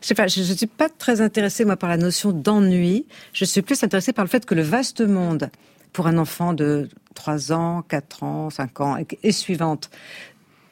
[0.00, 3.06] Je sais pas, je ne suis pas très intéressée, moi, par la notion d'ennui.
[3.32, 5.50] Je suis plus intéressée par le fait que le vaste monde,
[5.92, 9.90] pour un enfant de 3 ans, 4 ans, 5 ans et, suivante,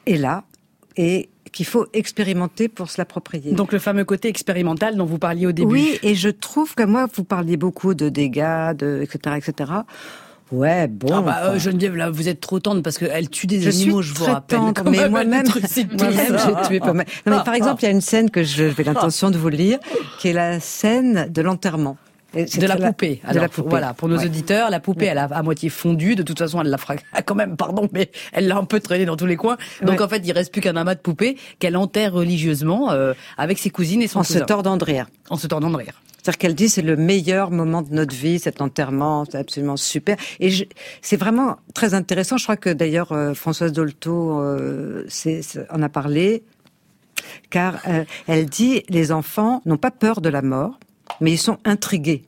[0.05, 0.43] est là
[0.97, 3.53] et qu'il faut expérimenter pour se l'approprier.
[3.53, 5.71] Donc le fameux côté expérimental dont vous parliez au début.
[5.71, 9.71] Oui, et je trouve que moi, vous parliez beaucoup de dégâts, de, etc., etc.
[10.51, 11.07] Ouais, bon.
[11.13, 14.13] Ah bah, euh, Geneviève, là, vous êtes trop tendre parce qu'elle tue des animaux, je
[14.13, 14.57] vous rappelle.
[14.57, 17.05] Tendre, mais moi-même, moi-même, j'ai tué pas mal.
[17.25, 19.49] Non, mais par exemple, il y a une scène que je vais l'intention de vous
[19.49, 19.77] lire,
[20.19, 21.97] qui est la scène de l'enterrement.
[22.33, 23.21] De la, poupée.
[23.31, 23.69] de la poupée.
[23.69, 26.15] Voilà, pour nos auditeurs, la poupée, elle a à moitié fondu.
[26.15, 29.05] De toute façon, elle l'a fera quand même, pardon, mais elle l'a un peu traîné
[29.05, 29.57] dans tous les coins.
[29.81, 33.57] Donc en fait, il reste plus qu'un amas de poupées qu'elle enterre religieusement euh, avec
[33.57, 34.39] ses cousines et son en cousin.
[34.39, 35.07] En se tordant de rire.
[35.29, 35.93] En se tordant de rire.
[36.21, 40.17] C'est-à-dire qu'elle dit c'est le meilleur moment de notre vie, cet enterrement, c'est absolument super.
[40.39, 40.51] Et
[41.01, 42.37] c'est vraiment très intéressant.
[42.37, 45.07] Je crois que d'ailleurs euh, Françoise Dolto euh,
[45.69, 46.43] en a parlé,
[47.49, 50.77] car euh, elle dit les enfants n'ont pas peur de la mort,
[51.21, 52.23] mais ils sont intrigués.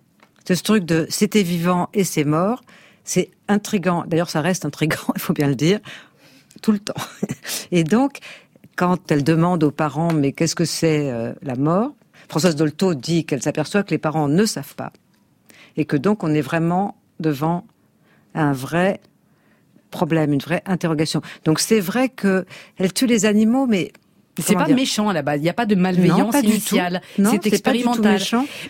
[0.48, 2.62] Ce truc de c'était vivant et c'est mort,
[3.04, 4.04] c'est intrigant.
[4.08, 5.80] D'ailleurs, ça reste intrigant, il faut bien le dire,
[6.62, 7.02] tout le temps.
[7.72, 8.20] Et donc,
[8.76, 11.92] quand elle demande aux parents mais qu'est-ce que c'est la mort
[12.30, 14.94] Françoise Dolto dit qu'elle s'aperçoit que les parents ne savent pas
[15.78, 17.66] et que donc on est vraiment devant
[18.34, 19.02] un vrai
[19.90, 21.22] problème, une vraie interrogation.
[21.44, 22.46] Donc c'est vrai que
[22.78, 23.92] elle tue les animaux, mais
[24.40, 25.40] c'est pas méchant à la base.
[25.40, 27.02] Il n'y a pas de malveillance initiale.
[27.18, 28.20] C'est expérimental.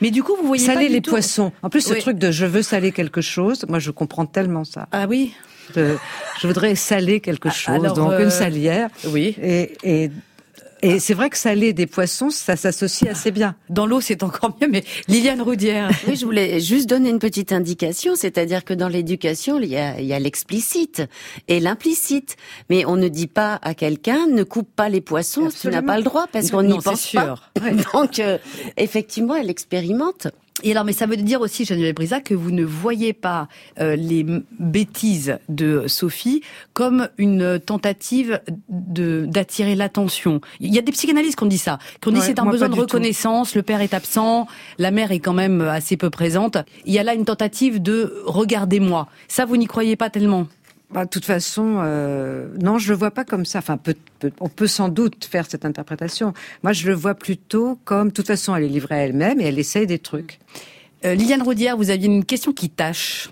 [0.01, 1.51] Mais du coup, vous voyez saler les poissons.
[1.61, 4.87] En plus, ce truc de je veux saler quelque chose, moi, je comprends tellement ça.
[4.91, 5.33] Ah oui.
[5.75, 8.89] je voudrais saler quelque ah, chose, donc une euh, salière.
[9.07, 9.35] Oui.
[9.41, 10.11] Et, et
[10.81, 13.55] et c'est vrai que saler des poissons, ça s'associe assez bien.
[13.69, 15.89] Dans l'eau, c'est encore mieux, mais Liliane Roudière.
[16.07, 20.19] Oui, je voulais juste donner une petite indication, c'est-à-dire que dans l'éducation, il y a,
[20.19, 21.03] l'explicite
[21.47, 22.37] et l'implicite.
[22.69, 25.97] Mais on ne dit pas à quelqu'un, ne coupe pas les poissons, tu n'as pas
[25.97, 27.49] le droit, parce qu'on n'y pense sûr.
[27.53, 27.69] pas.
[27.93, 28.37] Donc, euh,
[28.77, 30.27] effectivement, elle expérimente.
[30.63, 33.47] Et alors, mais ça veut dire aussi, Geneviève Brisa, que vous ne voyez pas
[33.79, 34.25] euh, les
[34.59, 36.41] bêtises de Sophie
[36.73, 40.41] comme une tentative de d'attirer l'attention.
[40.59, 42.69] Il y a des psychanalystes qui ont dit ça, qui ont dit c'est un besoin
[42.69, 46.57] de reconnaissance, le père est absent, la mère est quand même assez peu présente.
[46.85, 49.07] Il y a là une tentative de regardez-moi.
[49.27, 50.47] Ça, vous n'y croyez pas tellement?
[50.93, 53.59] Bah, de toute façon, euh, non, je le vois pas comme ça.
[53.59, 53.79] Enfin,
[54.39, 56.33] on peut sans doute faire cette interprétation.
[56.63, 59.45] Moi, je le vois plutôt comme, de toute façon, elle est livrée à elle-même et
[59.45, 60.39] elle essaye des trucs.
[61.05, 63.31] Euh, Liliane Roudière, vous aviez une question qui tâche.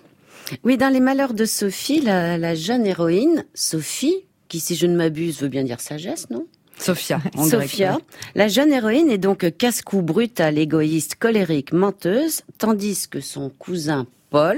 [0.64, 5.42] Oui, dans Les Malheurs de Sophie, la, jeune héroïne, Sophie, qui, si je ne m'abuse,
[5.42, 6.46] veut bien dire sagesse, non?
[6.80, 7.92] Sophia, en Sophia.
[7.92, 8.04] grec.
[8.36, 14.58] La jeune héroïne est donc casse-cou, brutale, égoïste, colérique, menteuse, tandis que son cousin Paul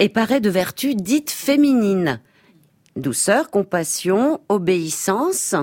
[0.00, 2.20] est paré de vertus dites féminines.
[2.96, 5.54] Douceur, compassion, obéissance.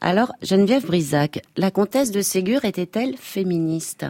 [0.00, 4.04] Alors, Geneviève Brisac, la comtesse de Ségur était-elle féministe?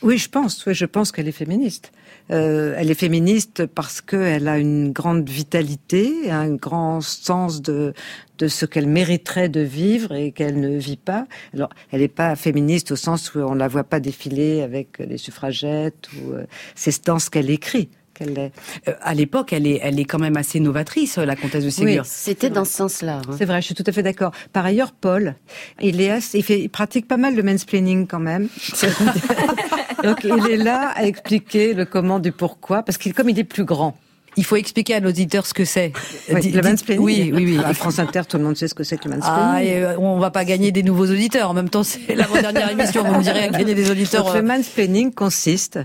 [0.00, 0.64] Oui, je pense.
[0.64, 1.92] Oui, je pense qu'elle est féministe.
[2.30, 7.92] Euh, elle est féministe parce qu'elle a une grande vitalité, un grand sens de
[8.40, 11.26] ce qu'elle mériterait de vivre et qu'elle ne vit pas.
[11.52, 15.18] Alors, elle n'est pas féministe au sens où on la voit pas défiler avec les
[15.18, 18.52] suffragettes ou euh, c'est dans ce qu'elle écrit qu'elle est.
[18.88, 22.02] Euh, à l'époque, elle est, elle est quand même assez novatrice, la comtesse de Ségur.
[22.02, 23.20] Oui, C'était dans ce sens-là.
[23.28, 23.34] hein.
[23.38, 24.32] C'est vrai, je suis tout à fait d'accord.
[24.52, 25.34] Par ailleurs, Paul,
[25.80, 28.48] il est assez, il, fait, il pratique pas mal le mansplaining quand même.
[30.04, 33.44] Donc il est là à expliquer le comment du pourquoi, parce qu'il comme il est
[33.44, 33.96] plus grand.
[34.36, 35.92] Il faut expliquer à l'auditeur ce que c'est.
[36.32, 37.02] Oui, le mansplaining.
[37.04, 37.64] Oui, oui, oui.
[37.64, 39.68] À France Inter, tout le monde sait ce que c'est que le Ah, mansplaining.
[39.74, 41.50] et, euh, on va pas gagner des nouveaux auditeurs.
[41.50, 43.02] En même temps, c'est l'avant-dernière émission.
[43.02, 44.24] Vous me direz à gagner des auditeurs.
[44.24, 45.80] Donc, euh, le mansplaining consiste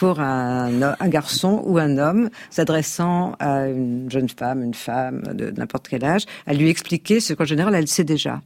[0.00, 5.50] pour un, un garçon ou un homme s'adressant à une jeune femme, une femme de
[5.50, 8.40] n'importe quel âge, à lui expliquer ce qu'en général elle sait déjà.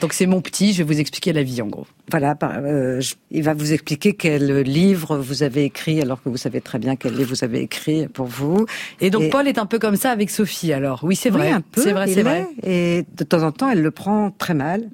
[0.00, 1.86] Donc c'est mon petit, je vais vous expliquer la vie en gros.
[2.10, 6.38] Voilà, euh, je- il va vous expliquer quel livre vous avez écrit, alors que vous
[6.38, 8.64] savez très bien quel livre vous avez écrit pour vous.
[9.02, 11.00] Et donc Et- Paul est un peu comme ça avec Sophie alors.
[11.04, 11.48] Oui, c'est vrai.
[11.48, 11.82] Oui, un peu.
[11.82, 12.48] C'est vrai, c'est vrai.
[12.62, 14.88] Et de temps en temps, elle le prend très mal.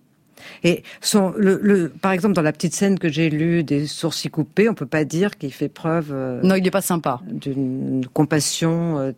[0.64, 4.30] Et son, le, le, par exemple, dans la petite scène que j'ai lue des sourcils
[4.30, 7.20] coupés, on peut pas dire qu'il fait preuve euh, Non, il n'est pas sympa.
[7.30, 9.12] d'une compassion euh,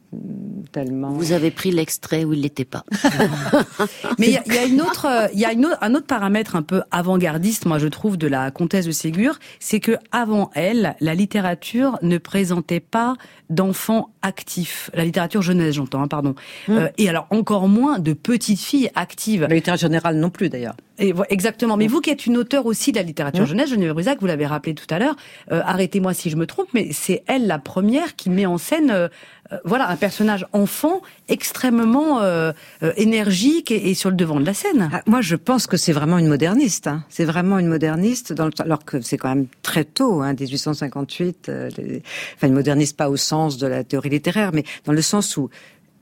[0.72, 1.10] tellement.
[1.10, 2.84] Vous avez pris l'extrait où il l'était pas.
[4.18, 5.94] Mais il y a, il y a une autre, il y a une autre- un
[5.94, 9.92] autre paramètre un peu avant-gardiste, moi je trouve, de la comtesse de Ségur, c'est que
[10.12, 13.14] avant elle, la littérature ne présentait pas
[13.50, 14.90] d'enfants actifs.
[14.94, 16.34] La littérature jeunesse, j'entends, hein, pardon.
[16.68, 19.42] Euh, et alors encore moins de petites filles actives.
[19.42, 20.74] La littérature générale non plus d'ailleurs.
[21.02, 21.76] Et exactement.
[21.76, 23.46] Mais vous qui êtes une auteure aussi de la littérature Mmh.
[23.46, 25.16] jeunesse, Geneviève Brisac, vous l'avez rappelé tout à l'heure,
[25.50, 28.90] euh, arrêtez-moi si je me trompe, mais c'est elle la première qui met en scène,
[28.90, 29.08] euh,
[29.52, 32.52] euh, voilà, un personnage enfant extrêmement euh,
[32.96, 34.90] énergique et, et sur le devant de la scène.
[34.92, 36.86] Ah, moi, je pense que c'est vraiment une moderniste.
[36.86, 37.04] hein.
[37.08, 41.48] C'est vraiment une moderniste, dans le, alors que c'est quand même très tôt, hein, 1858.
[41.48, 42.02] euh, les-
[42.36, 45.50] enfin, une moderniste pas au sens de la théorie littéraire, mais dans le sens où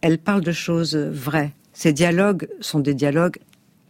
[0.02, 1.52] elle parle de choses vraies.
[1.72, 3.38] Ces dialogues sont des dialogues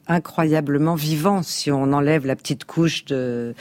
[0.07, 3.55] incroyablement vivants si on enlève la petite couche de,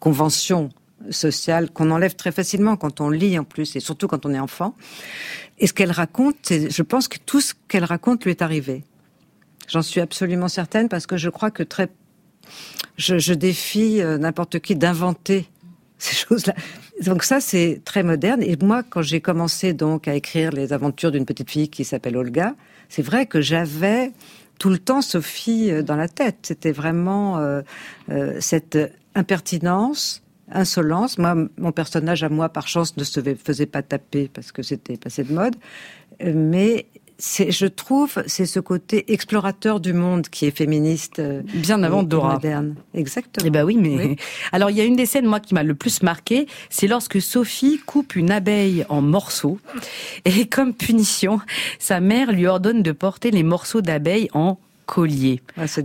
[0.00, 0.70] convention
[1.10, 4.38] sociale qu'on enlève très facilement quand on lit en plus et surtout quand on est
[4.38, 4.74] enfant.
[5.58, 8.84] Et ce qu'elle raconte, je pense que tout ce qu'elle raconte lui est arrivé.
[9.68, 11.88] J'en suis absolument certaine parce que je crois que très,
[12.96, 15.48] je, je défie euh, n'importe qui d'inventer
[15.98, 16.54] ces choses-là.
[17.02, 18.42] Donc ça, c'est très moderne.
[18.42, 22.16] Et moi, quand j'ai commencé donc à écrire les aventures d'une petite fille qui s'appelle
[22.16, 22.54] Olga,
[22.88, 24.12] c'est vrai que j'avais
[24.58, 26.38] tout le temps Sophie euh, dans la tête.
[26.42, 27.62] C'était vraiment euh,
[28.10, 28.78] euh, cette
[29.14, 31.18] impertinence, insolence.
[31.18, 34.96] Moi, mon personnage à moi, par chance, ne se faisait pas taper parce que c'était
[34.96, 35.56] passé de mode.
[36.22, 36.86] Mais
[37.18, 41.18] c'est, je trouve, c'est ce côté explorateur du monde qui est féministe.
[41.18, 42.34] euh, Bien avant Dora.
[42.34, 42.74] Moderne.
[42.94, 43.46] Exactement.
[43.46, 44.16] Eh ben oui, mais Oui.
[44.52, 47.20] alors il y a une des scènes moi qui m'a le plus marqué, c'est lorsque
[47.22, 49.58] Sophie coupe une abeille en morceaux
[50.24, 51.40] et comme punition,
[51.78, 55.42] sa mère lui ordonne de porter les morceaux d'abeille en collier.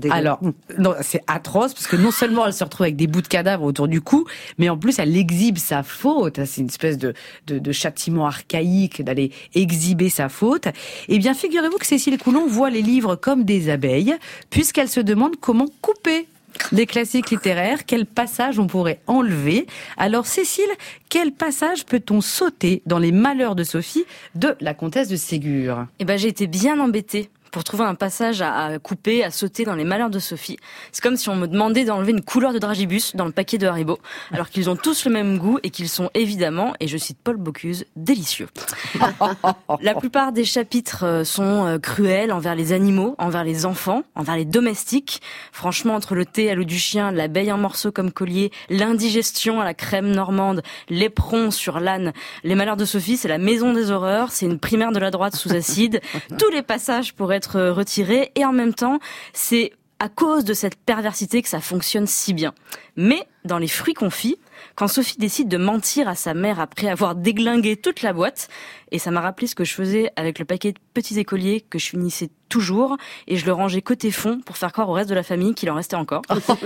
[0.10, 0.40] Alors,
[0.78, 3.66] non, c'est atroce parce que non seulement elle se retrouve avec des bouts de cadavres
[3.66, 4.26] autour du cou,
[4.58, 6.40] mais en plus elle exhibe sa faute.
[6.46, 7.14] C'est une espèce de,
[7.48, 10.68] de, de châtiment archaïque d'aller exhiber sa faute.
[11.10, 14.16] Eh bien, figurez-vous que Cécile Coulon voit les livres comme des abeilles,
[14.50, 16.28] puisqu'elle se demande comment couper
[16.72, 19.68] les classiques littéraires, quel passage on pourrait enlever?
[19.98, 20.70] Alors Cécile,
[21.10, 24.04] quel passage peut-on sauter dans les malheurs de Sophie
[24.36, 25.86] de la comtesse de Ségur?
[26.00, 29.66] Eh ben, j'ai été bien embêtée pour trouver un passage à, à couper, à sauter
[29.66, 30.58] dans les malheurs de Sophie.
[30.92, 33.68] C'est comme si on me demandait d'enlever une couleur de dragibus dans le paquet de
[33.68, 34.00] Haribo,
[34.32, 37.38] alors qu'ils ont tous le même goût et qu'ils sont évidemment, et je cite Paul
[37.38, 38.48] Bocuse, délicieux.
[39.82, 44.38] La plupart des chapitres euh, sont euh, cruels envers les animaux, envers les enfants, envers
[44.38, 45.22] les domestiques.
[45.52, 49.66] Franchement, entre le thé à l'eau du chien, l'abeille en morceaux comme collier, l'indigestion à
[49.66, 54.32] la crème normande, l'éperon sur l'âne, les malheurs de Sophie, c'est la maison des horreurs,
[54.32, 56.02] c'est une primaire de la droite sous acide.
[56.40, 59.00] Tous les passages pourraient euh, retirés et en même temps,
[59.34, 62.54] c'est à cause de cette perversité que ça fonctionne si bien.
[62.96, 64.38] Mais dans les fruits confits,
[64.82, 68.48] quand Sophie décide de mentir à sa mère après avoir déglingué toute la boîte.
[68.92, 71.78] Et ça m'a rappelé ce que je faisais avec le paquet de petits écoliers que
[71.78, 75.14] je finissais toujours et je le rangeais côté fond pour faire croire au reste de
[75.14, 76.24] la famille qu'il en restait encore.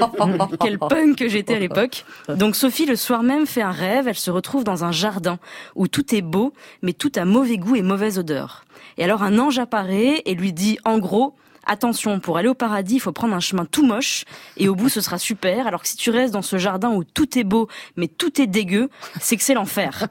[0.62, 2.06] Quel punk que j'étais à l'époque.
[2.30, 4.08] Donc Sophie, le soir même, fait un rêve.
[4.08, 5.38] Elle se retrouve dans un jardin
[5.76, 8.64] où tout est beau, mais tout a mauvais goût et mauvaise odeur.
[8.98, 12.96] Et alors un ange apparaît et lui dit, en gros, attention, pour aller au paradis,
[12.96, 14.26] il faut prendre un chemin tout moche,
[14.58, 17.04] et au bout, ce sera super, alors que si tu restes dans ce jardin où
[17.04, 20.08] tout est beau, mais tout est dégueu, c'est que c'est l'enfer.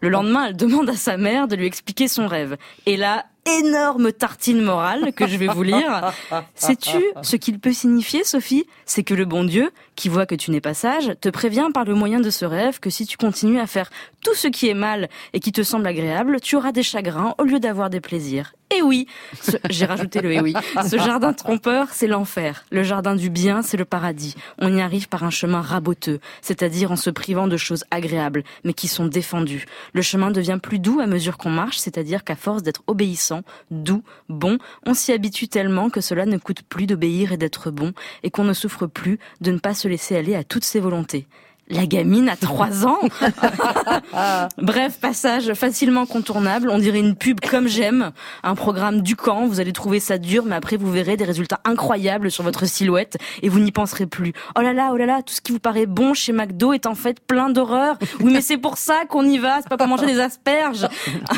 [0.00, 2.56] Le lendemain, elle demande à sa mère de lui expliquer son rêve.
[2.86, 6.12] Et là, énorme tartine morale que je vais vous lire.
[6.54, 8.66] Sais-tu ce qu'il peut signifier, Sophie?
[8.86, 11.84] C'est que le bon Dieu, qui voit que tu n'es pas sage, te prévient par
[11.84, 13.90] le moyen de ce rêve que si tu continues à faire
[14.22, 17.44] tout ce qui est mal et qui te semble agréable, tu auras des chagrins au
[17.44, 18.54] lieu d'avoir des plaisirs.
[18.74, 19.06] Et oui,
[19.70, 20.54] j'ai rajouté le et oui.
[20.88, 22.64] Ce jardin trompeur, c'est l'enfer.
[22.70, 24.34] Le jardin du bien, c'est le paradis.
[24.58, 28.72] On y arrive par un chemin raboteux, c'est-à-dire en se privant de choses agréables, mais
[28.72, 29.66] qui sont défendues.
[29.92, 34.02] Le chemin devient plus doux à mesure qu'on marche, c'est-à-dire qu'à force d'être obéissant, doux,
[34.30, 38.30] bon, on s'y habitue tellement que cela ne coûte plus d'obéir et d'être bon, et
[38.30, 41.26] qu'on ne souffre plus de ne pas se laisser aller à toutes ses volontés.
[41.72, 43.00] La gamine a trois ans.
[44.58, 46.68] Bref, passage facilement contournable.
[46.68, 48.12] On dirait une pub comme j'aime.
[48.42, 49.46] Un programme du camp.
[49.46, 53.16] Vous allez trouver ça dur, mais après vous verrez des résultats incroyables sur votre silhouette
[53.40, 54.34] et vous n'y penserez plus.
[54.54, 56.84] Oh là là, oh là là, tout ce qui vous paraît bon chez McDo est
[56.84, 57.96] en fait plein d'horreur.
[58.20, 59.62] Oui, mais c'est pour ça qu'on y va.
[59.62, 60.86] C'est pas pour manger des asperges.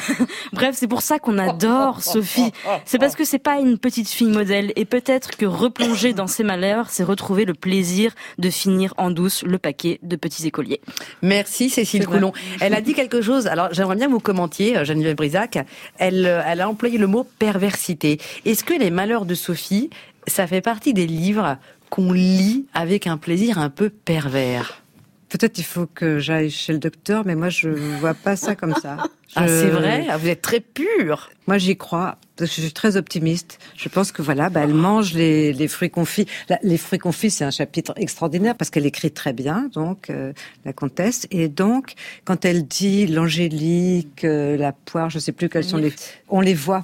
[0.53, 2.51] Bref, c'est pour ça qu'on adore Sophie.
[2.87, 6.42] C'est parce que c'est pas une petite fille modèle et peut-être que replonger dans ses
[6.42, 10.80] malheurs, c'est retrouver le plaisir de finir en douce le paquet de petits écoliers.
[11.20, 12.32] Merci Cécile Coulon.
[12.60, 13.46] Elle a dit quelque chose.
[13.46, 15.58] Alors j'aimerais bien que vous commentiez, euh, Geneviève Brisac.
[15.98, 18.18] Elle, euh, elle a employé le mot perversité.
[18.46, 19.90] Est-ce que les malheurs de Sophie,
[20.26, 21.58] ça fait partie des livres
[21.90, 24.82] qu'on lit avec un plaisir un peu pervers?
[25.28, 28.74] Peut-être il faut que j'aille chez le docteur, mais moi je vois pas ça comme
[28.80, 28.96] ça.
[29.37, 31.31] Ah, c'est vrai Ah, Vous êtes très pur.
[31.47, 33.59] Moi j'y crois parce que je suis très optimiste.
[33.77, 36.27] Je pense que voilà, bah, elle mange les, les fruits confits.
[36.49, 40.33] La- les fruits confits, c'est un chapitre extraordinaire parce qu'elle écrit très bien, donc euh,
[40.64, 41.27] la comtesse.
[41.31, 41.94] Et donc
[42.25, 45.92] quand elle dit l'angélique, euh, la poire, je sais plus quels sont les,
[46.29, 46.83] on les voit.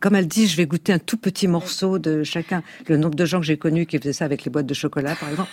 [0.00, 2.62] Comme elle dit, je vais goûter un tout petit morceau de chacun.
[2.88, 5.16] Le nombre de gens que j'ai connus qui faisaient ça avec les boîtes de chocolat,
[5.16, 5.50] par exemple.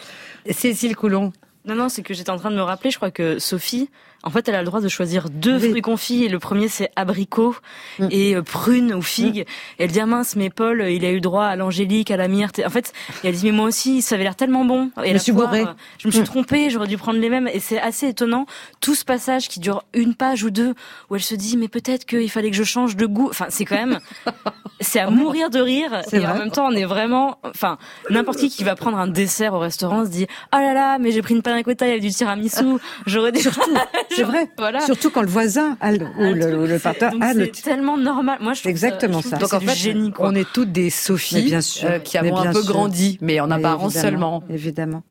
[0.49, 1.31] Cécile Coulon.
[1.65, 3.89] Non, non, c'est que j'étais en train de me rappeler, je crois que Sophie,
[4.23, 5.69] en fait, elle a le droit de choisir deux Oui.
[5.69, 7.55] fruits confits, et le premier c'est abricot
[7.99, 8.07] Mm.
[8.11, 9.39] et euh, prune ou figue.
[9.79, 12.27] Et elle dit, ah mince, mais Paul, il a eu droit à l'angélique, à la
[12.27, 12.61] myrte.
[12.65, 14.91] En fait, et elle dit, mais moi aussi, ça avait l'air tellement bon.
[15.03, 15.65] Et me la suis euh,
[15.97, 16.25] Je me suis Mm.
[16.25, 17.47] trompée, j'aurais dû prendre les mêmes.
[17.51, 18.45] Et c'est assez étonnant,
[18.79, 20.73] tout ce passage qui dure une page ou deux,
[21.09, 23.27] où elle se dit, mais peut-être qu'il fallait que je change de goût.
[23.29, 23.99] Enfin, c'est quand même,
[24.81, 26.01] c'est à mourir de rire.
[26.11, 27.77] Et en même temps, on est vraiment, enfin,
[28.09, 31.11] n'importe qui qui va prendre un dessert au restaurant se dit, oh là là, mais
[31.11, 32.65] j'ai pris une panna cotta, il y avait du tiramisu.
[33.05, 33.39] J'aurais dû.
[34.15, 34.49] C'est vrai.
[34.57, 34.79] Voilà.
[34.81, 37.45] Surtout quand le voisin a le, ou le, ou le c'est- partenaire donc a le
[37.53, 38.37] c'est tellement normal.
[38.41, 39.37] Moi, je trouve Exactement ça.
[39.37, 40.27] Donc en c'est fait, du génie, quoi.
[40.29, 41.89] on est toutes des Sophie Mais bien sûr.
[41.89, 42.71] euh, qui avons un bien peu sûr.
[42.73, 44.43] grandi, mais en Mais apparence évidemment, seulement.
[44.49, 45.03] Évidemment.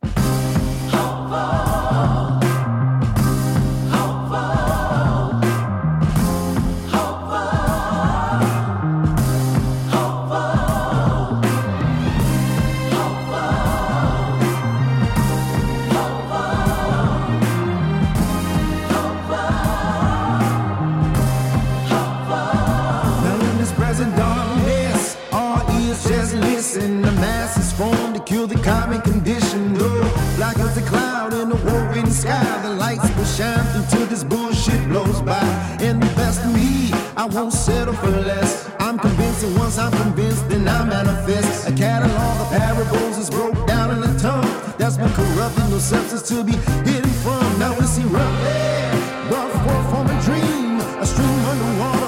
[28.90, 29.79] Kill the common condition.
[29.79, 34.24] Love, like as a cloud in a warring sky, the lights will shine till this
[34.24, 35.42] bullshit blows by.
[35.81, 38.68] And the best of me, I won't settle for less.
[38.81, 41.68] I'm convinced, and once I'm convinced, then I manifest.
[41.68, 46.22] A catalog of parables is broke down in the tongue that's been corrupted, no substance
[46.29, 46.53] to be
[46.88, 47.59] hidden from.
[47.59, 52.00] Now it's erupted, brought forth from a dream, a stream underwater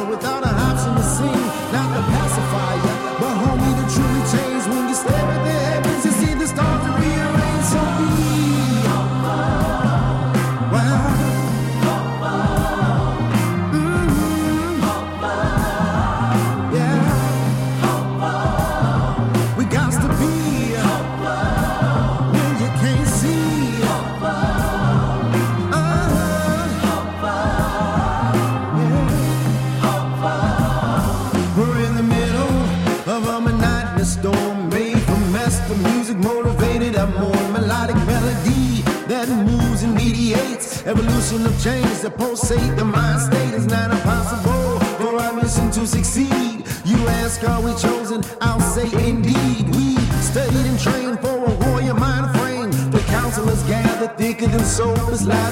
[42.17, 46.65] pulsate the mind state is not impossible for our mission to succeed.
[46.85, 48.23] You ask, are we chosen?
[48.41, 49.69] I'll say indeed.
[49.75, 52.71] We studied and trained for a warrior mind frame.
[52.91, 55.52] The counselors gathered thicker than soap is life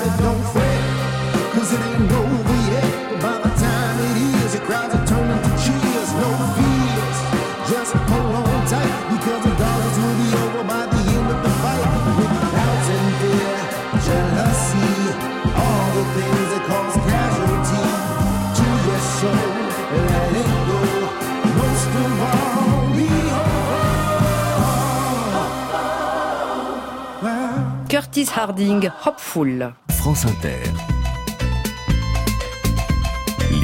[28.61, 29.73] Harding, Hopeful.
[29.89, 30.59] France Inter.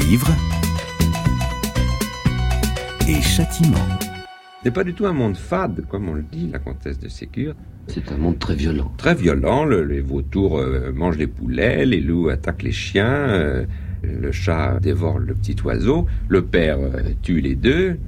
[0.08, 0.28] Livre
[3.06, 3.76] et châtiment.
[4.62, 7.54] C'est pas du tout un monde fade, comme on le dit, la comtesse de Ségur.
[7.88, 8.90] C'est un monde très violent.
[8.96, 13.66] Très violent, le- les vautours euh, mangent les poulets, les loups attaquent les chiens, euh,
[14.02, 17.98] le chat dévore le petit oiseau, le père euh, tue les deux.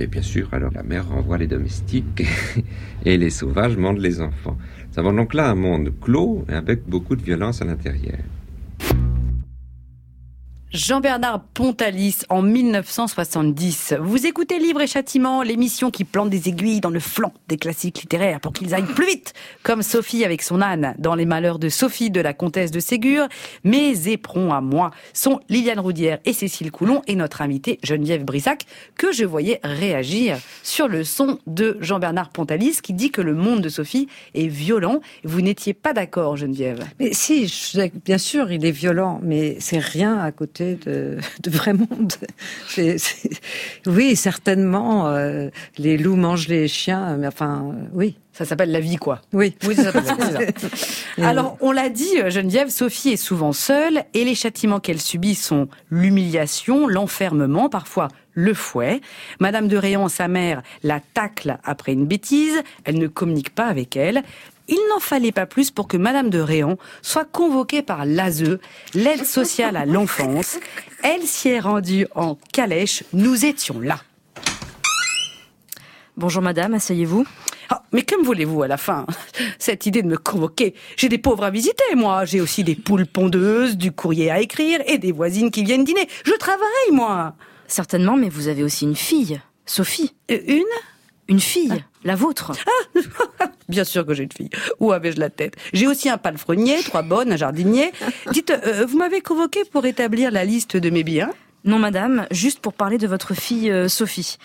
[0.00, 2.24] Et bien sûr, alors la mère renvoie les domestiques
[3.06, 4.56] et les sauvages mangent les enfants.
[4.90, 8.18] Ça va donc là un monde clos avec beaucoup de violence à l'intérieur.
[10.70, 13.94] Jean-Bernard Pontalis en 1970.
[14.02, 18.02] Vous écoutez Livre et Châtiment, l'émission qui plante des aiguilles dans le flanc des classiques
[18.02, 21.70] littéraires pour qu'ils aillent plus vite, comme Sophie avec son âne dans Les Malheurs de
[21.70, 23.28] Sophie de la comtesse de Ségur.
[23.64, 28.66] Mes éperons à moi sont Liliane Roudière et Cécile Coulon et notre invitée Geneviève Brissac
[28.94, 33.62] que je voyais réagir sur le son de Jean-Bernard Pontalis qui dit que le monde
[33.62, 35.00] de Sophie est violent.
[35.24, 36.84] Vous n'étiez pas d'accord, Geneviève?
[37.00, 37.50] Mais si,
[38.04, 42.12] bien sûr, il est violent, mais c'est rien à côté de, de vrai monde.
[43.86, 45.48] Oui, certainement, euh,
[45.78, 48.16] les loups mangent les chiens, mais enfin, euh, oui.
[48.32, 49.20] Ça s'appelle la vie, quoi.
[49.32, 49.56] Oui.
[49.66, 50.54] Oui, ça s'appelle.
[51.18, 55.34] Alors, on l'a dit, euh, Geneviève, Sophie est souvent seule et les châtiments qu'elle subit
[55.34, 59.00] sont l'humiliation, l'enfermement, parfois le fouet.
[59.40, 62.62] Madame de Réan, sa mère, la tacle après une bêtise.
[62.84, 64.22] Elle ne communique pas avec elle.
[64.68, 68.58] Il n'en fallait pas plus pour que Madame de Réan soit convoquée par l'ASE,
[68.94, 70.58] l'aide sociale à l'enfance.
[71.02, 73.02] Elle s'y est rendue en calèche.
[73.12, 74.00] Nous étions là.
[76.16, 77.26] Bonjour madame, asseyez-vous.
[77.70, 79.06] Ah, mais que me voulez-vous à la fin?
[79.58, 80.74] Cette idée de me convoquer.
[80.96, 82.24] J'ai des pauvres à visiter, moi.
[82.24, 86.08] J'ai aussi des poules pondeuses, du courrier à écrire et des voisines qui viennent dîner.
[86.24, 87.34] Je travaille, moi.
[87.66, 90.14] Certainement, mais vous avez aussi une fille, Sophie.
[90.30, 90.64] Euh, Une?
[91.28, 92.52] Une fille, la vôtre.
[93.68, 94.50] Bien sûr que j'ai une fille.
[94.80, 95.56] Où avais-je la tête?
[95.72, 97.92] J'ai aussi un palefrenier, trois bonnes, un jardinier.
[98.32, 101.30] Dites, euh, vous m'avez convoqué pour établir la liste de mes biens?
[101.64, 104.38] Non madame, juste pour parler de votre fille euh, Sophie.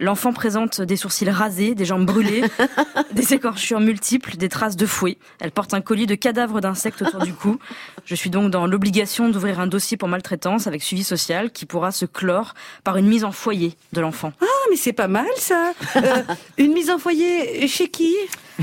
[0.00, 2.42] L'enfant présente des sourcils rasés, des jambes brûlées,
[3.12, 5.18] des écorchures multiples, des traces de fouet.
[5.40, 7.58] Elle porte un colis de cadavres d'insectes autour du cou.
[8.06, 11.92] Je suis donc dans l'obligation d'ouvrir un dossier pour maltraitance avec suivi social qui pourra
[11.92, 14.32] se clore par une mise en foyer de l'enfant.
[14.40, 15.74] Ah, mais c'est pas mal, ça.
[15.96, 16.22] Euh,
[16.56, 18.16] une mise en foyer chez qui?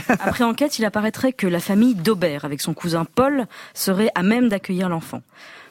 [0.08, 4.50] Après enquête, il apparaîtrait que la famille d'Aubert, avec son cousin Paul, serait à même
[4.50, 5.22] d'accueillir l'enfant.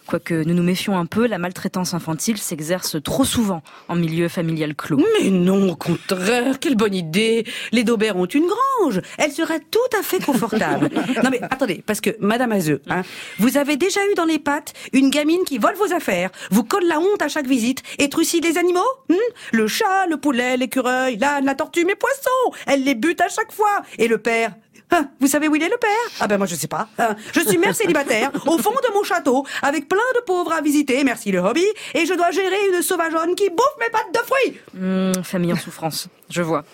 [0.07, 4.77] Quoique nous nous méfions un peu, la maltraitance infantile s'exerce trop souvent en milieu familial
[4.77, 5.01] clos.
[5.21, 7.45] Mais non, au contraire, quelle bonne idée.
[7.73, 9.01] Les Daubert ont une grange.
[9.19, 10.91] Elle serait tout à fait confortable.
[11.25, 13.03] non mais attendez, parce que Madame Azeux, hein,
[13.39, 16.87] vous avez déjà eu dans les pattes une gamine qui vole vos affaires, vous colle
[16.87, 18.81] la honte à chaque visite et trucide les animaux
[19.11, 19.15] hein
[19.53, 22.61] Le chat, le poulet, l'écureuil, l'âne, la tortue, mes poissons.
[22.67, 23.83] Elle les bute à chaque fois.
[23.99, 24.53] Et le père
[24.91, 25.91] Hein, vous savez où il est le père?
[26.21, 26.89] Ah ben moi je sais pas.
[26.99, 30.61] Hein, je suis mère célibataire au fond de mon château avec plein de pauvres à
[30.61, 31.65] visiter, merci le hobby,
[31.95, 34.61] et je dois gérer une sauvageonne qui bouffe mes pattes de fruits.
[34.75, 36.65] Hmm, famille en souffrance, je vois.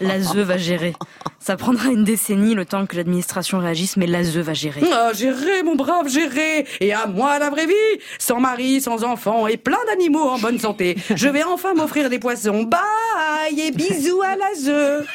[0.00, 0.94] L'ASE va gérer.
[1.38, 4.82] Ça prendra une décennie le temps que l'administration réagisse, mais l'ASE va gérer.
[4.92, 9.46] Ah, gérer, mon brave, gérer Et à moi la vraie vie Sans mari, sans enfant
[9.46, 10.96] et plein d'animaux en bonne santé.
[11.14, 12.64] Je vais enfin m'offrir des poissons.
[12.64, 15.06] Bye et bisous à l'ASE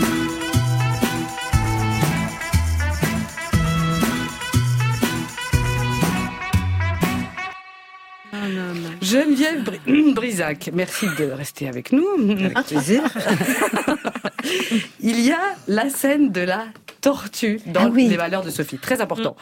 [9.01, 12.05] Geneviève Bri- Brisac, merci de rester avec nous.
[12.29, 13.01] Avec plaisir.
[15.01, 16.65] Il y a la scène de la
[17.01, 18.07] tortue dans Ah oui.
[18.07, 19.35] Les Valeurs de Sophie, très important.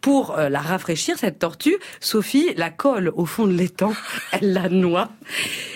[0.00, 3.92] Pour euh, la rafraîchir, cette tortue, Sophie la colle au fond de l'étang,
[4.32, 5.08] elle la noie.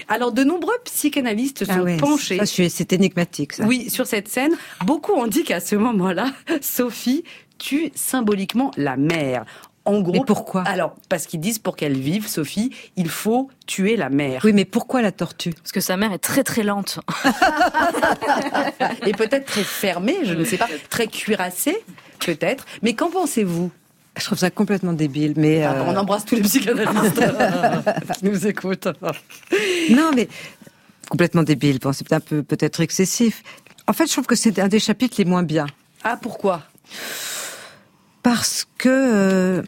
[0.09, 3.64] Alors, de nombreux psychanalystes sont Ah ouais, penchés c'est énigmatique, ça.
[3.64, 4.53] oui, sur cette scène,
[4.85, 7.24] beaucoup ont dit qu'à ce moment-là, Sophie
[7.59, 9.45] tue symboliquement la mère.
[9.89, 13.97] En gros, Mais pourquoi Alors, parce qu'ils disent pour qu'elle vive, Sophie, il faut tuer
[13.97, 14.43] la mère.
[14.45, 15.55] Oui, mais pourquoi la tortue?
[15.55, 17.01] Parce que sa mère est très très lente.
[19.07, 21.82] Et peut-être très fermée, je ne sais pas, très cuirassée,
[22.18, 22.66] peut-être.
[22.82, 23.70] Mais qu'en pensez-vous?
[24.18, 25.64] Je trouve ça complètement débile, mais...
[25.64, 27.22] Ah, euh, On embrasse tous les psychanalystes
[28.18, 28.89] qui nous écoutent.
[29.91, 30.28] Non, mais
[31.09, 31.78] complètement débile.
[31.78, 33.43] Bon, c'est un peu peut-être excessif.
[33.86, 35.66] En fait, je trouve que c'est un des chapitres les moins bien.
[36.05, 36.64] Ah, pourquoi?
[38.22, 39.62] Parce que euh,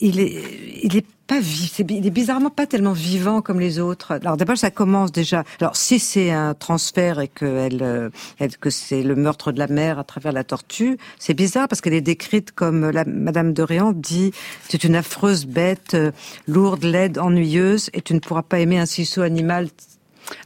[0.00, 0.42] il est,
[0.82, 4.12] il est pas il est bizarrement pas tellement vivant comme les autres.
[4.12, 5.42] Alors d'abord, ça commence déjà.
[5.60, 9.58] Alors si c'est un transfert et que elle, euh, elle- que c'est le meurtre de
[9.58, 13.52] la mère à travers la tortue, c'est bizarre parce qu'elle est décrite comme la Madame
[13.52, 14.30] de Réan dit,
[14.68, 16.12] c'est une affreuse bête, euh,
[16.46, 19.68] lourde, laide, ennuyeuse, et tu ne pourras pas aimer un sot animal.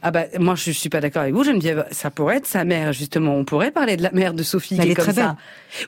[0.01, 1.85] Ah bah moi je suis pas d'accord avec vous Geneviève.
[1.91, 3.35] Ça pourrait être sa mère justement.
[3.35, 5.21] On pourrait parler de la mère de Sophie Mais qui elle est, comme très ça.
[5.27, 5.35] belle.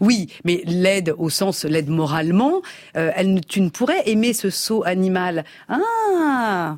[0.02, 2.62] Oui, mais l'aide au sens l'aide moralement.
[2.98, 5.44] euh, elle tu ne pourrais aimer ce sot animal.
[5.70, 6.78] Ah.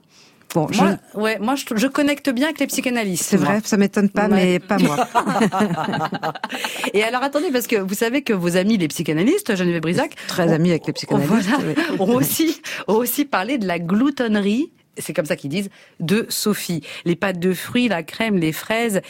[0.53, 3.23] Bon, je- moi, ouais, moi je, je connecte bien avec les psychanalystes.
[3.25, 4.35] c'est vrai, ça m'étonne pas, Ouais.
[4.35, 4.95] mais pas moi.
[6.93, 10.47] Et alors attendez parce que vous savez que vos amis les psychanalystes, Geneviève Brisac, Très
[10.49, 11.49] ont- amis avec les psychanalystes.
[11.49, 14.71] voilà, ont aussi ont aussi parlé de la gloutonnerie.
[14.97, 15.69] C'est comme ça qu'ils disent
[15.99, 16.81] de Sophie.
[17.05, 19.01] Les pâtes de fruits, la crème, les fraises.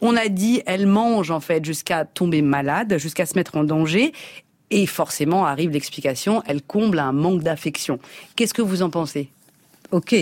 [0.00, 4.12] on a dit, elle mange en fait jusqu'à tomber malade, jusqu'à se mettre en danger.
[4.70, 7.98] Et forcément arrive l'explication, elle comble un manque d'affection.
[8.36, 9.30] Qu'est-ce que vous en pensez?
[9.92, 10.14] Ok.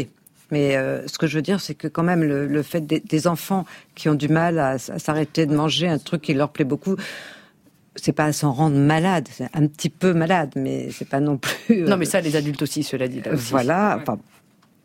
[0.52, 3.00] Mais euh, ce que je veux dire, c'est que quand même le, le fait des,
[3.00, 3.64] des enfants
[3.96, 6.94] qui ont du mal à, s'arrêter de manger un truc qui leur plaît beaucoup,
[7.96, 11.38] c'est pas à s'en rendre malade, c'est un petit peu malade, mais c'est pas non
[11.38, 11.82] plus.
[11.82, 13.22] euh, Non, mais ça, les adultes aussi, cela dit.
[13.22, 13.50] là aussi.
[13.50, 13.98] Voilà.
[14.00, 14.18] Enfin,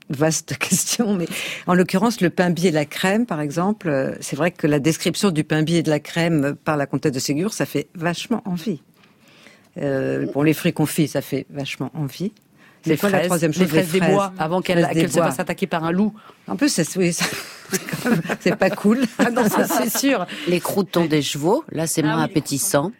[0.10, 1.28] vaste question, mais
[1.68, 4.80] en l'occurrence, le pain billet et la crème, par exemple, euh, c'est vrai que la
[4.80, 7.88] description du pain billet et de la crème par la comtesse de Ségur, ça fait
[7.96, 8.82] vachement envie.
[9.78, 12.34] Euh, bon, les fruits confits, ça fait vachement envie.
[12.86, 15.40] Les quoi fraises, la troisième chose les fraises des bois, avant qu'elle qu'elle se fasse
[15.40, 16.14] attaquer par un loup.
[16.48, 17.30] En plus, c'est oui, c'est
[18.04, 19.04] quand même- c'est pas cool.
[19.20, 20.26] Ah non, ça c'est sûr.
[20.48, 22.92] Les croutons des chevaux, là c'est moins appétissant.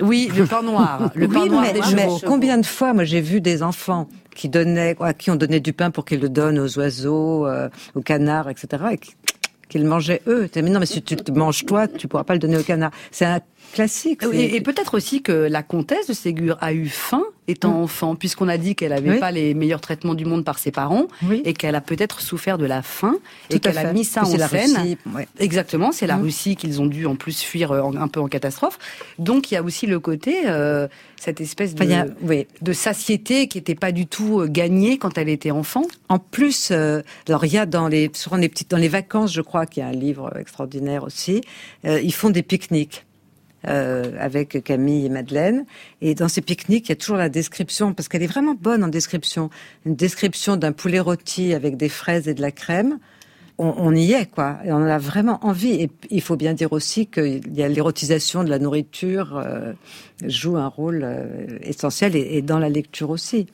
[0.00, 2.20] Oui, le pain noir, le pain noir mais, des mais chevaux.
[2.26, 5.72] combien de fois, moi, j'ai vu des enfants qui donnaient, à qui on donnait du
[5.72, 9.14] pain pour qu'ils le donnent aux oiseaux, euh, aux canards, etc., et qui-
[9.68, 10.48] qu'ils mangeaient eux.
[10.56, 12.90] Mais non, mais si tu te manges toi, tu pourras pas le donner aux canards.
[13.12, 13.40] C'est un
[13.72, 14.22] classique.
[14.32, 18.46] Et, et peut-être aussi que la comtesse de Ségur a eu faim étant enfant, puisqu'on
[18.48, 19.10] a dit qu'elle avait.
[19.12, 19.18] Oui.
[19.18, 21.42] pas les meilleurs traitements du monde par ses parents, Oui.
[21.44, 23.16] et qu'elle a peut-être souffert de la faim,
[23.48, 24.76] Tout et qu'elle a mis ça en la scène.
[24.76, 25.26] Russie, ouais.
[25.40, 26.22] Exactement, c'est la Mm.
[26.22, 28.78] Russie qu'ils ont dû en plus fuir euh, en- un peu en catastrophe.
[29.18, 30.86] Donc il y a aussi le côté, euh,
[31.18, 32.46] cette espèce de, a- oui.
[32.62, 35.82] de satiété qui n'était pas du tout euh, gagnée quand elle était enfant.
[36.08, 39.32] En plus, euh, alors il y a dans les, sur les petites, dans les vacances,
[39.32, 41.40] je crois qu'il y a un livre extraordinaire aussi.
[41.84, 43.06] euh, ils font des pique-niques.
[43.68, 45.64] Euh, avec Camille et Madeleine.
[46.00, 48.82] Et dans ces pique-niques, il y a toujours la description, parce qu'elle est vraiment bonne
[48.84, 49.50] en description.
[49.86, 52.98] Une description d'un poulet rôti avec des fraises et de la crème.
[53.58, 54.58] On, on y est, quoi.
[54.64, 55.72] Et on a vraiment envie.
[55.72, 59.72] Et il faut bien dire aussi qu'il y a l'érotisation de la nourriture euh,
[60.26, 63.46] joue un rôle euh, essentiel et, et dans la lecture aussi.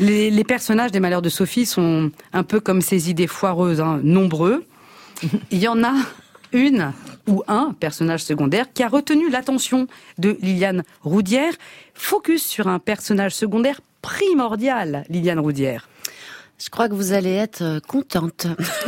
[0.00, 4.64] Les personnages des Malheurs de Sophie sont un peu comme ces idées foireuses, hein, nombreux.
[5.50, 5.94] Il y en a
[6.52, 6.92] une
[7.28, 9.86] ou un personnage secondaire qui a retenu l'attention
[10.18, 11.54] de Liliane Roudière.
[11.94, 15.88] Focus sur un personnage secondaire primordial, Liliane Roudière.
[16.58, 18.46] Je crois que vous allez être euh, contente.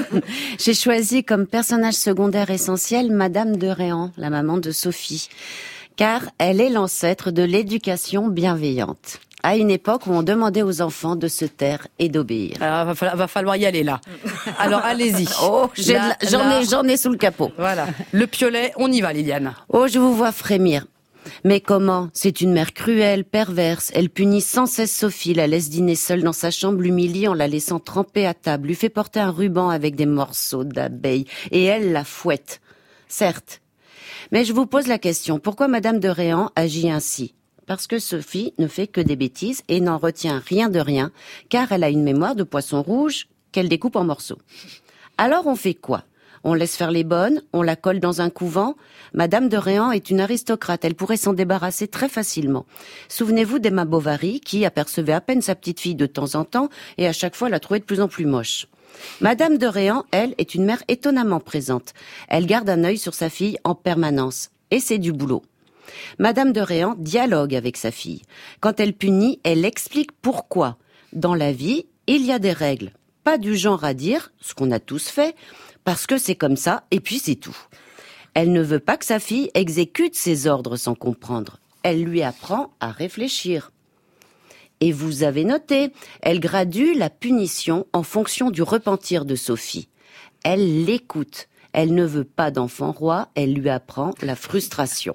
[0.58, 5.28] J'ai choisi comme personnage secondaire essentiel Madame de Réan, la maman de Sophie,
[5.96, 9.18] car elle est l'ancêtre de l'éducation bienveillante.
[9.44, 12.56] À une époque où on demandait aux enfants de se taire et d'obéir.
[12.62, 14.00] Alors, va falloir, va falloir y aller là.
[14.58, 15.28] Alors allez-y.
[15.42, 17.52] Oh, j'en ai, j'en ai sous le capot.
[17.58, 17.86] Voilà.
[18.12, 19.54] Le piolet, on y va, Liliane.
[19.68, 20.86] Oh, je vous vois frémir.
[21.44, 22.08] Mais comment?
[22.14, 23.90] C'est une mère cruelle, perverse.
[23.94, 27.46] Elle punit sans cesse Sophie, la laisse dîner seule dans sa chambre, l'humilie en la
[27.46, 31.92] laissant tremper à table, lui fait porter un ruban avec des morceaux d'abeilles, et elle
[31.92, 32.62] la fouette.
[33.08, 33.60] Certes.
[34.32, 37.34] Mais je vous pose la question, pourquoi Madame de Réan agit ainsi?
[37.66, 41.12] Parce que Sophie ne fait que des bêtises et n'en retient rien de rien,
[41.48, 44.38] car elle a une mémoire de poisson rouge qu'elle découpe en morceaux.
[45.18, 46.04] Alors on fait quoi?
[46.46, 48.76] On laisse faire les bonnes, on la colle dans un couvent?
[49.14, 52.66] Madame de Réan est une aristocrate, elle pourrait s'en débarrasser très facilement.
[53.08, 57.06] Souvenez-vous d'Emma Bovary, qui apercevait à peine sa petite fille de temps en temps, et
[57.06, 58.66] à chaque fois la trouvait de plus en plus moche.
[59.22, 61.94] Madame de Réan, elle, est une mère étonnamment présente.
[62.28, 64.50] Elle garde un œil sur sa fille en permanence.
[64.70, 65.42] Et c'est du boulot.
[66.18, 68.22] Madame de Réan dialogue avec sa fille.
[68.60, 70.76] Quand elle punit, elle explique pourquoi.
[71.12, 72.92] Dans la vie, il y a des règles.
[73.22, 75.34] Pas du genre à dire, ce qu'on a tous fait,
[75.84, 77.56] parce que c'est comme ça, et puis c'est tout.
[78.34, 81.58] Elle ne veut pas que sa fille exécute ses ordres sans comprendre.
[81.82, 83.70] Elle lui apprend à réfléchir.
[84.80, 89.88] Et vous avez noté, elle gradue la punition en fonction du repentir de Sophie.
[90.42, 91.48] Elle l'écoute.
[91.72, 95.14] Elle ne veut pas d'enfant roi, elle lui apprend la frustration.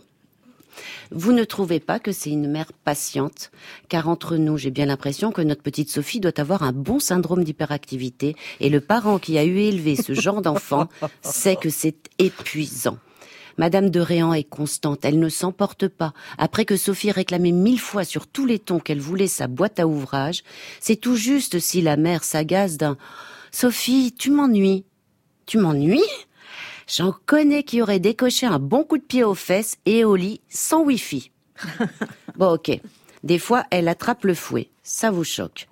[1.11, 3.51] Vous ne trouvez pas que c'est une mère patiente?
[3.87, 7.43] Car entre nous, j'ai bien l'impression que notre petite Sophie doit avoir un bon syndrome
[7.43, 10.87] d'hyperactivité et le parent qui a eu élevé ce genre d'enfant
[11.21, 12.97] sait que c'est épuisant.
[13.57, 16.13] Madame de Réan est constante, elle ne s'emporte pas.
[16.37, 19.87] Après que Sophie réclamait mille fois sur tous les tons qu'elle voulait sa boîte à
[19.87, 20.43] ouvrage,
[20.79, 22.95] c'est tout juste si la mère s'agace d'un
[23.51, 24.85] Sophie, tu m'ennuies.
[25.45, 26.03] Tu m'ennuies?
[26.89, 30.41] J'en connais qui auraient décoché un bon coup de pied aux fesses et au lit
[30.49, 31.31] sans wifi.
[32.35, 32.71] bon, ok.
[33.23, 34.69] Des fois, elle attrape le fouet.
[34.81, 35.67] Ça vous choque.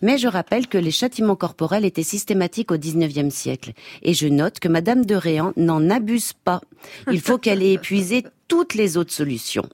[0.00, 3.72] Mais je rappelle que les châtiments corporels étaient systématiques au XIXe siècle.
[4.02, 6.62] Et je note que Madame de Réan n'en abuse pas.
[7.10, 9.68] Il faut qu'elle ait épuisé toutes les autres solutions.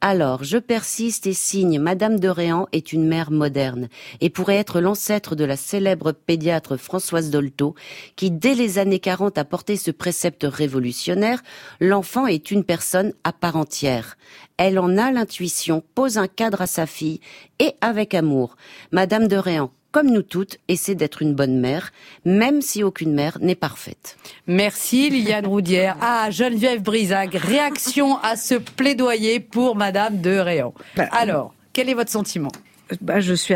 [0.00, 3.88] Alors, je persiste et signe, Madame de Réan est une mère moderne
[4.20, 7.74] et pourrait être l'ancêtre de la célèbre pédiatre Françoise Dolto,
[8.14, 11.42] qui dès les années 40 a porté ce précepte révolutionnaire,
[11.80, 14.16] l'enfant est une personne à part entière.
[14.56, 17.20] Elle en a l'intuition, pose un cadre à sa fille
[17.58, 18.56] et avec amour.
[18.92, 21.92] Madame de Réan comme nous toutes, essaie d'être une bonne mère,
[22.24, 24.16] même si aucune mère n'est parfaite.
[24.46, 25.96] Merci Liliane Roudière.
[26.00, 30.74] Ah, Geneviève Brisac, réaction à ce plaidoyer pour Madame de Réan.
[31.12, 32.52] Alors, quel est votre sentiment?
[33.00, 33.54] bah, Je suis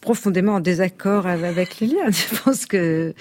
[0.00, 2.12] profondément en désaccord avec Liliane.
[2.12, 3.14] Je pense que,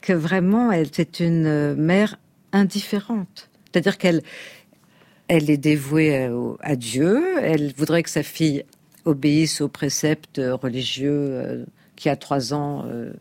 [0.00, 2.16] que vraiment, elle c'est une euh, mère
[2.52, 3.48] indifférente.
[3.72, 4.22] C'est-à-dire qu'elle
[5.28, 8.64] elle est dévouée euh, à Dieu, elle voudrait que sa fille
[9.04, 11.64] obéisse aux préceptes euh, religieux euh,
[11.96, 13.12] qui, à trois ans, euh,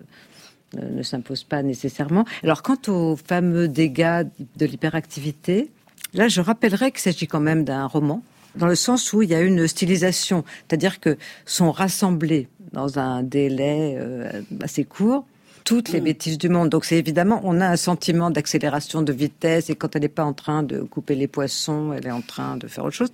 [0.73, 2.25] ne s'impose pas nécessairement.
[2.43, 4.25] Alors, quant aux fameux dégâts
[4.57, 5.69] de l'hyperactivité,
[6.13, 8.23] là, je rappellerai qu'il s'agit quand même d'un roman,
[8.55, 13.23] dans le sens où il y a une stylisation, c'est-à-dire que sont rassemblées dans un
[13.23, 15.25] délai euh, assez court
[15.63, 16.69] toutes les bêtises du monde.
[16.69, 20.25] Donc c'est évidemment, on a un sentiment d'accélération, de vitesse, et quand elle n'est pas
[20.25, 23.11] en train de couper les poissons, elle est en train de faire autre chose.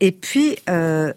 [0.00, 1.12] Et puis, euh,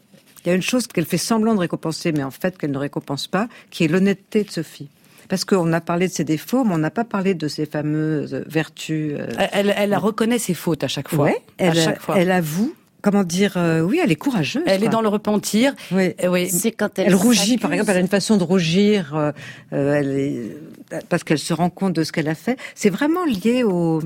[0.45, 2.77] il y a une chose qu'elle fait semblant de récompenser, mais en fait qu'elle ne
[2.77, 4.89] récompense pas, qui est l'honnêteté de Sophie.
[5.29, 8.43] Parce qu'on a parlé de ses défauts, mais on n'a pas parlé de ses fameuses
[8.47, 9.13] vertus.
[9.17, 11.25] euh, Elle, elle reconnaît ses fautes à chaque fois.
[11.25, 12.17] Ouais, elle, à chaque fois.
[12.19, 12.73] elle avoue.
[13.01, 14.61] Comment dire euh, Oui, elle est courageuse.
[14.67, 15.73] Elle est dans le repentir.
[15.91, 16.13] Oui.
[16.23, 16.49] Euh, oui.
[16.49, 19.31] C'est quand Elle, elle, rougit, par exemple, elle a une façon de rougir, euh,
[19.73, 22.59] euh, elle est- parce qu'elle se rend compte de ce qu'elle a fait.
[22.75, 24.01] C'est vraiment lié aux,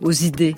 [0.00, 0.54] aux idées.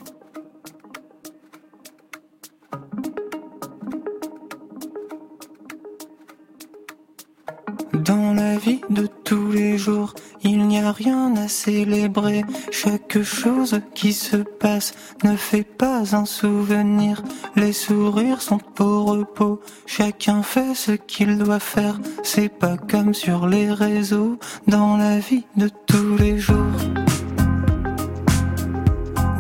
[8.39, 12.45] La vie de tous les jours, il n'y a rien à célébrer.
[12.70, 17.22] Chaque chose qui se passe ne fait pas un souvenir.
[17.57, 21.99] Les sourires sont au repos, chacun fait ce qu'il doit faire.
[22.22, 26.78] C'est pas comme sur les réseaux, dans la vie de tous les jours.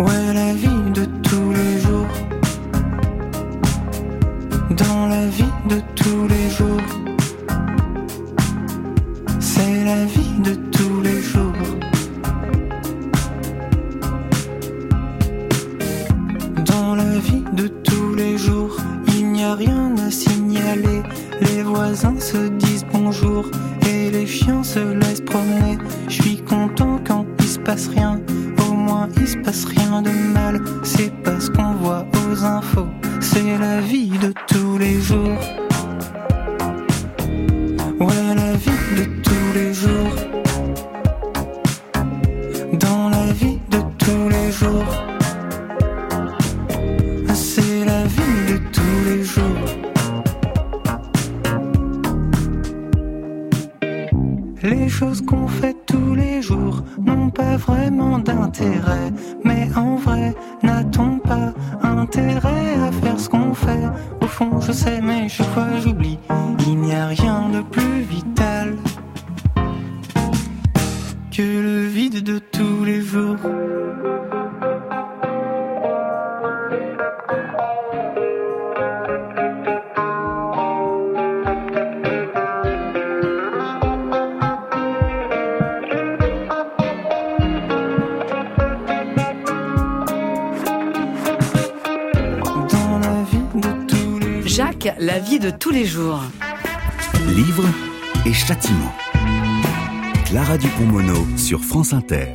[0.00, 2.14] Ouais, la vie de tous les jours.
[4.82, 7.07] Dans la vie de tous les jours.
[9.58, 11.52] C'est la vie de tous les jours.
[16.64, 18.76] Dans la vie de tous les jours,
[19.08, 21.02] il n'y a rien à signaler.
[21.40, 23.50] Les voisins se disent bonjour
[23.84, 25.76] et les chiens se laissent promener.
[26.08, 28.20] Je suis content quand il se passe rien.
[28.64, 30.37] Au moins il se passe rien de mal.
[101.88, 102.34] France Inter.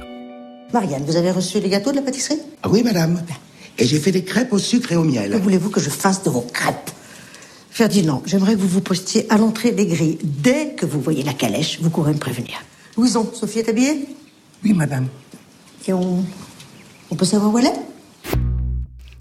[0.73, 2.39] Marianne, vous avez reçu les gâteaux de la pâtisserie?
[2.63, 3.21] Ah oui, madame.
[3.77, 5.39] Et j'ai fait des crêpes au sucre et au Que miel.
[5.39, 6.89] voulez-vous que je fasse de vos crêpes?
[7.69, 10.17] Ferdinand, j'aimerais que vous vous postiez à l'entrée des grilles.
[10.23, 12.63] Dès que vous voyez la calèche, vous courez me prévenir.
[12.97, 14.07] Louison, Sophie est habillée?
[14.63, 15.07] Oui, madame.
[15.87, 16.25] Et on...
[17.11, 17.79] On peut savoir où elle est?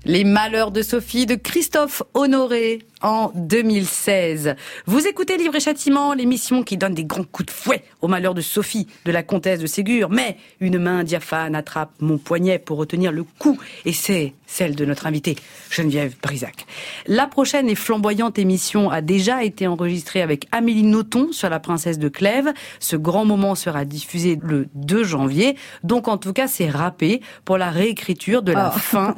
[0.04, 4.54] Les malheurs de Sophie de Christophe Honoré en 2016.
[4.86, 8.34] Vous écoutez Livre et Châtiment, l'émission qui donne des grands coups de fouet aux malheurs
[8.34, 10.08] de Sophie, de la comtesse de Ségur.
[10.10, 14.84] Mais une main diaphane attrape mon poignet pour retenir le coup et c'est celle de
[14.84, 15.36] notre invitée,
[15.70, 16.66] Geneviève Brisac.
[17.06, 21.98] La prochaine et flamboyante émission a déjà été enregistrée avec Amélie Nothomb sur la princesse
[21.98, 22.52] de Clèves.
[22.78, 25.56] Ce grand moment sera diffusé le 2 janvier.
[25.84, 28.78] Donc en tout cas, c'est râpé pour la réécriture de la Oh.
[28.78, 29.14] fin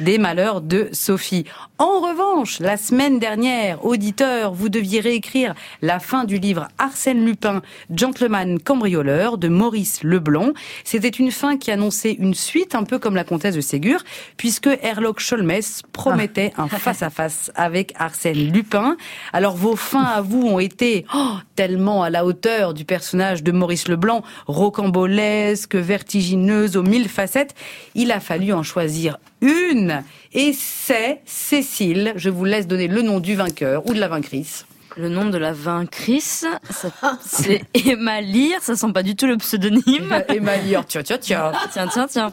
[0.00, 1.44] des malheurs de Sophie.
[1.78, 7.62] En revanche, la semaine dernière, auditeur, vous deviez réécrire la fin du livre Arsène Lupin,
[7.94, 10.52] gentleman cambrioleur de Maurice Leblanc.
[10.84, 14.00] C'était une fin qui annonçait une suite, un peu comme la comtesse de Ségur,
[14.36, 18.96] puisque Herlock Sholmès promettait un face-à-face avec Arsène Lupin.
[19.32, 23.52] Alors vos fins à vous ont été oh, tellement à la hauteur du personnage de
[23.52, 27.54] Maurice Leblanc, rocambolesque, vertigineuse, aux mille facettes.
[27.94, 30.02] Il a fallu en choisir une.
[30.32, 32.12] Et c'est Cécile.
[32.16, 34.66] Je vous laisse donner le nom du vainqueur ou de la vaincrice.
[34.96, 39.36] Le nom de la vaincrice, ça- c'est Emma Lear, ça sent pas du tout le
[39.38, 40.22] pseudonyme.
[40.28, 41.52] Emma Lear, tiens, tiens, tiens.
[41.72, 42.32] Tiens, tiens, tiens.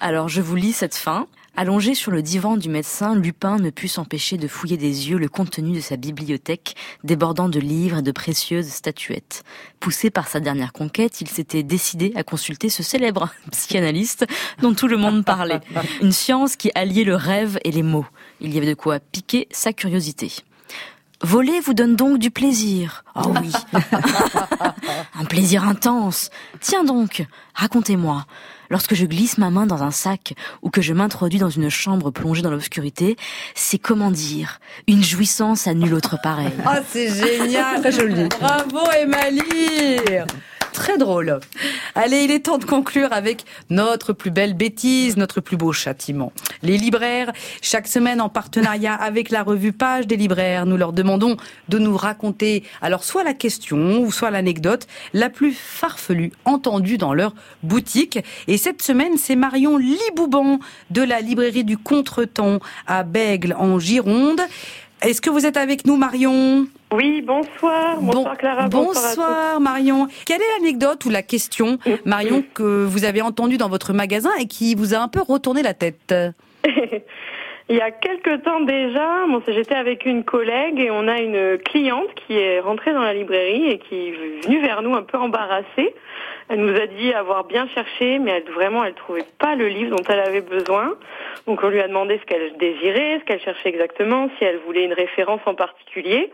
[0.00, 1.26] Alors, je vous lis cette fin.
[1.60, 5.28] Allongé sur le divan du médecin, Lupin ne put s'empêcher de fouiller des yeux le
[5.28, 9.42] contenu de sa bibliothèque, débordant de livres et de précieuses statuettes.
[9.80, 14.24] Poussé par sa dernière conquête, il s'était décidé à consulter ce célèbre psychanalyste
[14.62, 15.58] dont tout le monde parlait.
[16.00, 18.06] Une science qui alliait le rêve et les mots.
[18.40, 20.30] Il y avait de quoi piquer sa curiosité.
[21.22, 23.02] Voler vous donne donc du plaisir.
[23.16, 23.50] Oh oui.
[25.18, 26.30] un plaisir intense.
[26.60, 28.26] Tiens donc, racontez-moi.
[28.70, 32.10] Lorsque je glisse ma main dans un sac ou que je m'introduis dans une chambre
[32.10, 33.16] plongée dans l'obscurité,
[33.54, 36.52] c'est comment dire, une jouissance à nulle autre pareille.
[36.64, 37.80] Ah, c'est génial.
[37.80, 38.28] Très joli.
[38.40, 40.26] Bravo, Emma Lear.
[40.72, 41.40] Très drôle.
[41.94, 46.32] Allez, il est temps de conclure avec notre plus belle bêtise, notre plus beau châtiment.
[46.62, 51.36] Les libraires, chaque semaine en partenariat avec la revue Page des libraires, nous leur demandons
[51.68, 57.14] de nous raconter alors soit la question ou soit l'anecdote la plus farfelue entendue dans
[57.14, 58.18] leur boutique.
[58.46, 60.58] Et cette semaine, c'est Marion Libouban
[60.90, 64.40] de la librairie du Contretemps à Bègle en Gironde.
[65.00, 66.66] Est-ce que vous êtes avec nous, Marion?
[66.92, 68.00] Oui, bonsoir.
[68.00, 68.68] Bonsoir Clara.
[68.68, 70.08] Bonsoir Marion.
[70.26, 74.46] Quelle est l'anecdote ou la question, Marion, que vous avez entendue dans votre magasin et
[74.46, 76.14] qui vous a un peu retourné la tête
[77.70, 81.58] Il y a quelques temps déjà, bon, j'étais avec une collègue et on a une
[81.58, 85.18] cliente qui est rentrée dans la librairie et qui est venue vers nous un peu
[85.18, 85.94] embarrassée.
[86.48, 89.94] Elle nous a dit avoir bien cherché, mais elle, vraiment, elle trouvait pas le livre
[89.94, 90.94] dont elle avait besoin.
[91.46, 94.84] Donc on lui a demandé ce qu'elle désirait, ce qu'elle cherchait exactement, si elle voulait
[94.84, 96.32] une référence en particulier.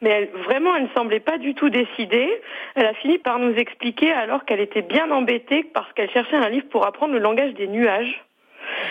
[0.00, 2.28] Mais elle, vraiment, elle ne semblait pas du tout décidée.
[2.74, 6.48] Elle a fini par nous expliquer alors qu'elle était bien embêtée parce qu'elle cherchait un
[6.48, 8.24] livre pour apprendre le langage des nuages.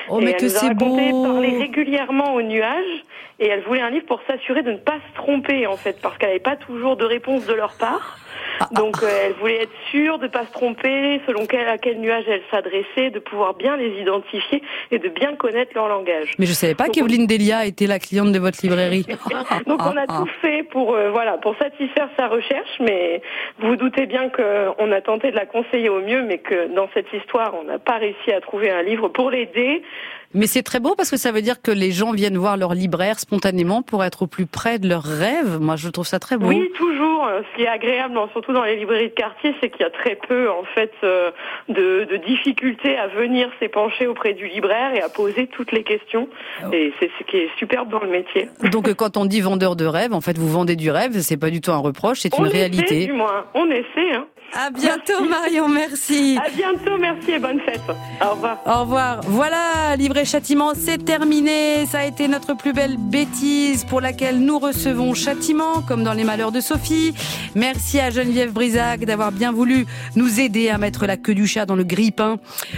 [0.09, 1.23] Oh, et mais elle que nous a raconté beau.
[1.23, 3.03] parler régulièrement aux nuages
[3.43, 6.17] et elle voulait un livre pour s'assurer de ne pas se tromper en fait parce
[6.17, 8.17] qu'elle n'avait pas toujours de réponse de leur part.
[8.59, 11.99] Ah, Donc euh, elle voulait être sûre de pas se tromper selon quel, à quel
[11.99, 16.31] nuage elle s'adressait, de pouvoir bien les identifier et de bien connaître leur langage.
[16.39, 19.05] Mais je savais pas qu'Evelyne Delia était la cliente de votre librairie.
[19.67, 23.21] Donc on a tout fait pour euh, voilà pour satisfaire sa recherche, mais
[23.59, 26.87] vous vous doutez bien qu'on a tenté de la conseiller au mieux, mais que dans
[26.93, 29.81] cette histoire on n'a pas réussi à trouver un livre pour l'aider.
[30.33, 32.73] Mais c'est très beau parce que ça veut dire que les gens viennent voir leur
[32.73, 35.59] libraire spontanément pour être au plus près de leurs rêves.
[35.59, 36.47] Moi, je trouve ça très beau.
[36.47, 37.25] Oui, toujours.
[37.25, 39.85] Euh, Ce qui est agréable, hein, surtout dans les librairies de quartier, c'est qu'il y
[39.85, 41.31] a très peu en fait euh,
[41.69, 46.27] de, de difficultés à venir s'épancher auprès du libraire et à poser toutes les questions.
[46.71, 48.49] Et c'est ce qui est superbe dans le métier.
[48.71, 51.11] Donc, euh, quand on dit vendeur de rêve, en fait, vous vendez du rêve.
[51.19, 52.97] C'est pas du tout un reproche, c'est une on réalité.
[52.97, 54.13] Essaie, du moins, on essaie.
[54.13, 54.27] Hein.
[54.55, 55.67] À bientôt, Marion.
[55.67, 56.37] Merci.
[56.37, 57.81] À bientôt, merci et bonne fête.
[58.21, 58.59] Au revoir.
[58.65, 59.21] Au revoir.
[59.23, 61.87] Voilà, Livre et Châtiment, c'est terminé.
[61.87, 66.23] Ça a été notre plus belle bêtise pour laquelle nous recevons châtiment, comme dans les
[66.23, 67.15] malheurs de Sophie.
[67.55, 71.65] Merci à Geneviève Brisac d'avoir bien voulu nous aider à mettre la queue du chat
[71.65, 72.37] dans le grille-pain.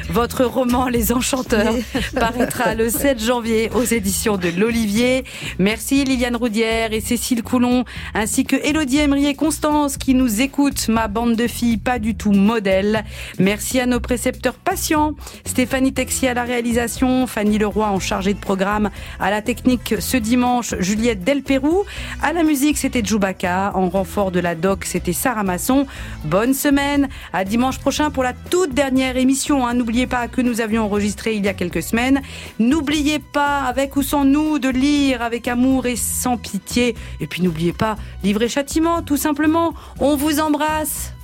[0.09, 1.75] Votre roman Les Enchanteurs
[2.15, 5.25] paraîtra le 7 janvier aux éditions de l'Olivier.
[5.59, 10.87] Merci Liliane Roudière et Cécile Coulon, ainsi que Élodie Emery et Constance qui nous écoutent,
[10.87, 13.03] ma bande de filles pas du tout modèle.
[13.39, 15.13] Merci à nos précepteurs patients,
[15.45, 18.89] Stéphanie Texier à la réalisation, Fanny Leroy en chargée de programme,
[19.19, 21.83] à la technique ce dimanche, Juliette Delpérou,
[22.21, 25.85] à la musique c'était Djoubaka, en renfort de la doc c'était Sarah Masson.
[26.23, 29.65] Bonne semaine, à dimanche prochain pour la toute dernière émission.
[29.65, 29.73] hein.
[29.73, 32.21] N'oubliez pas que nous avions enregistré il y a quelques semaines.
[32.59, 36.95] N'oubliez pas, avec ou sans nous, de lire avec amour et sans pitié.
[37.19, 39.73] Et puis n'oubliez pas, livre et châtiment, tout simplement.
[39.99, 41.14] On vous embrasse.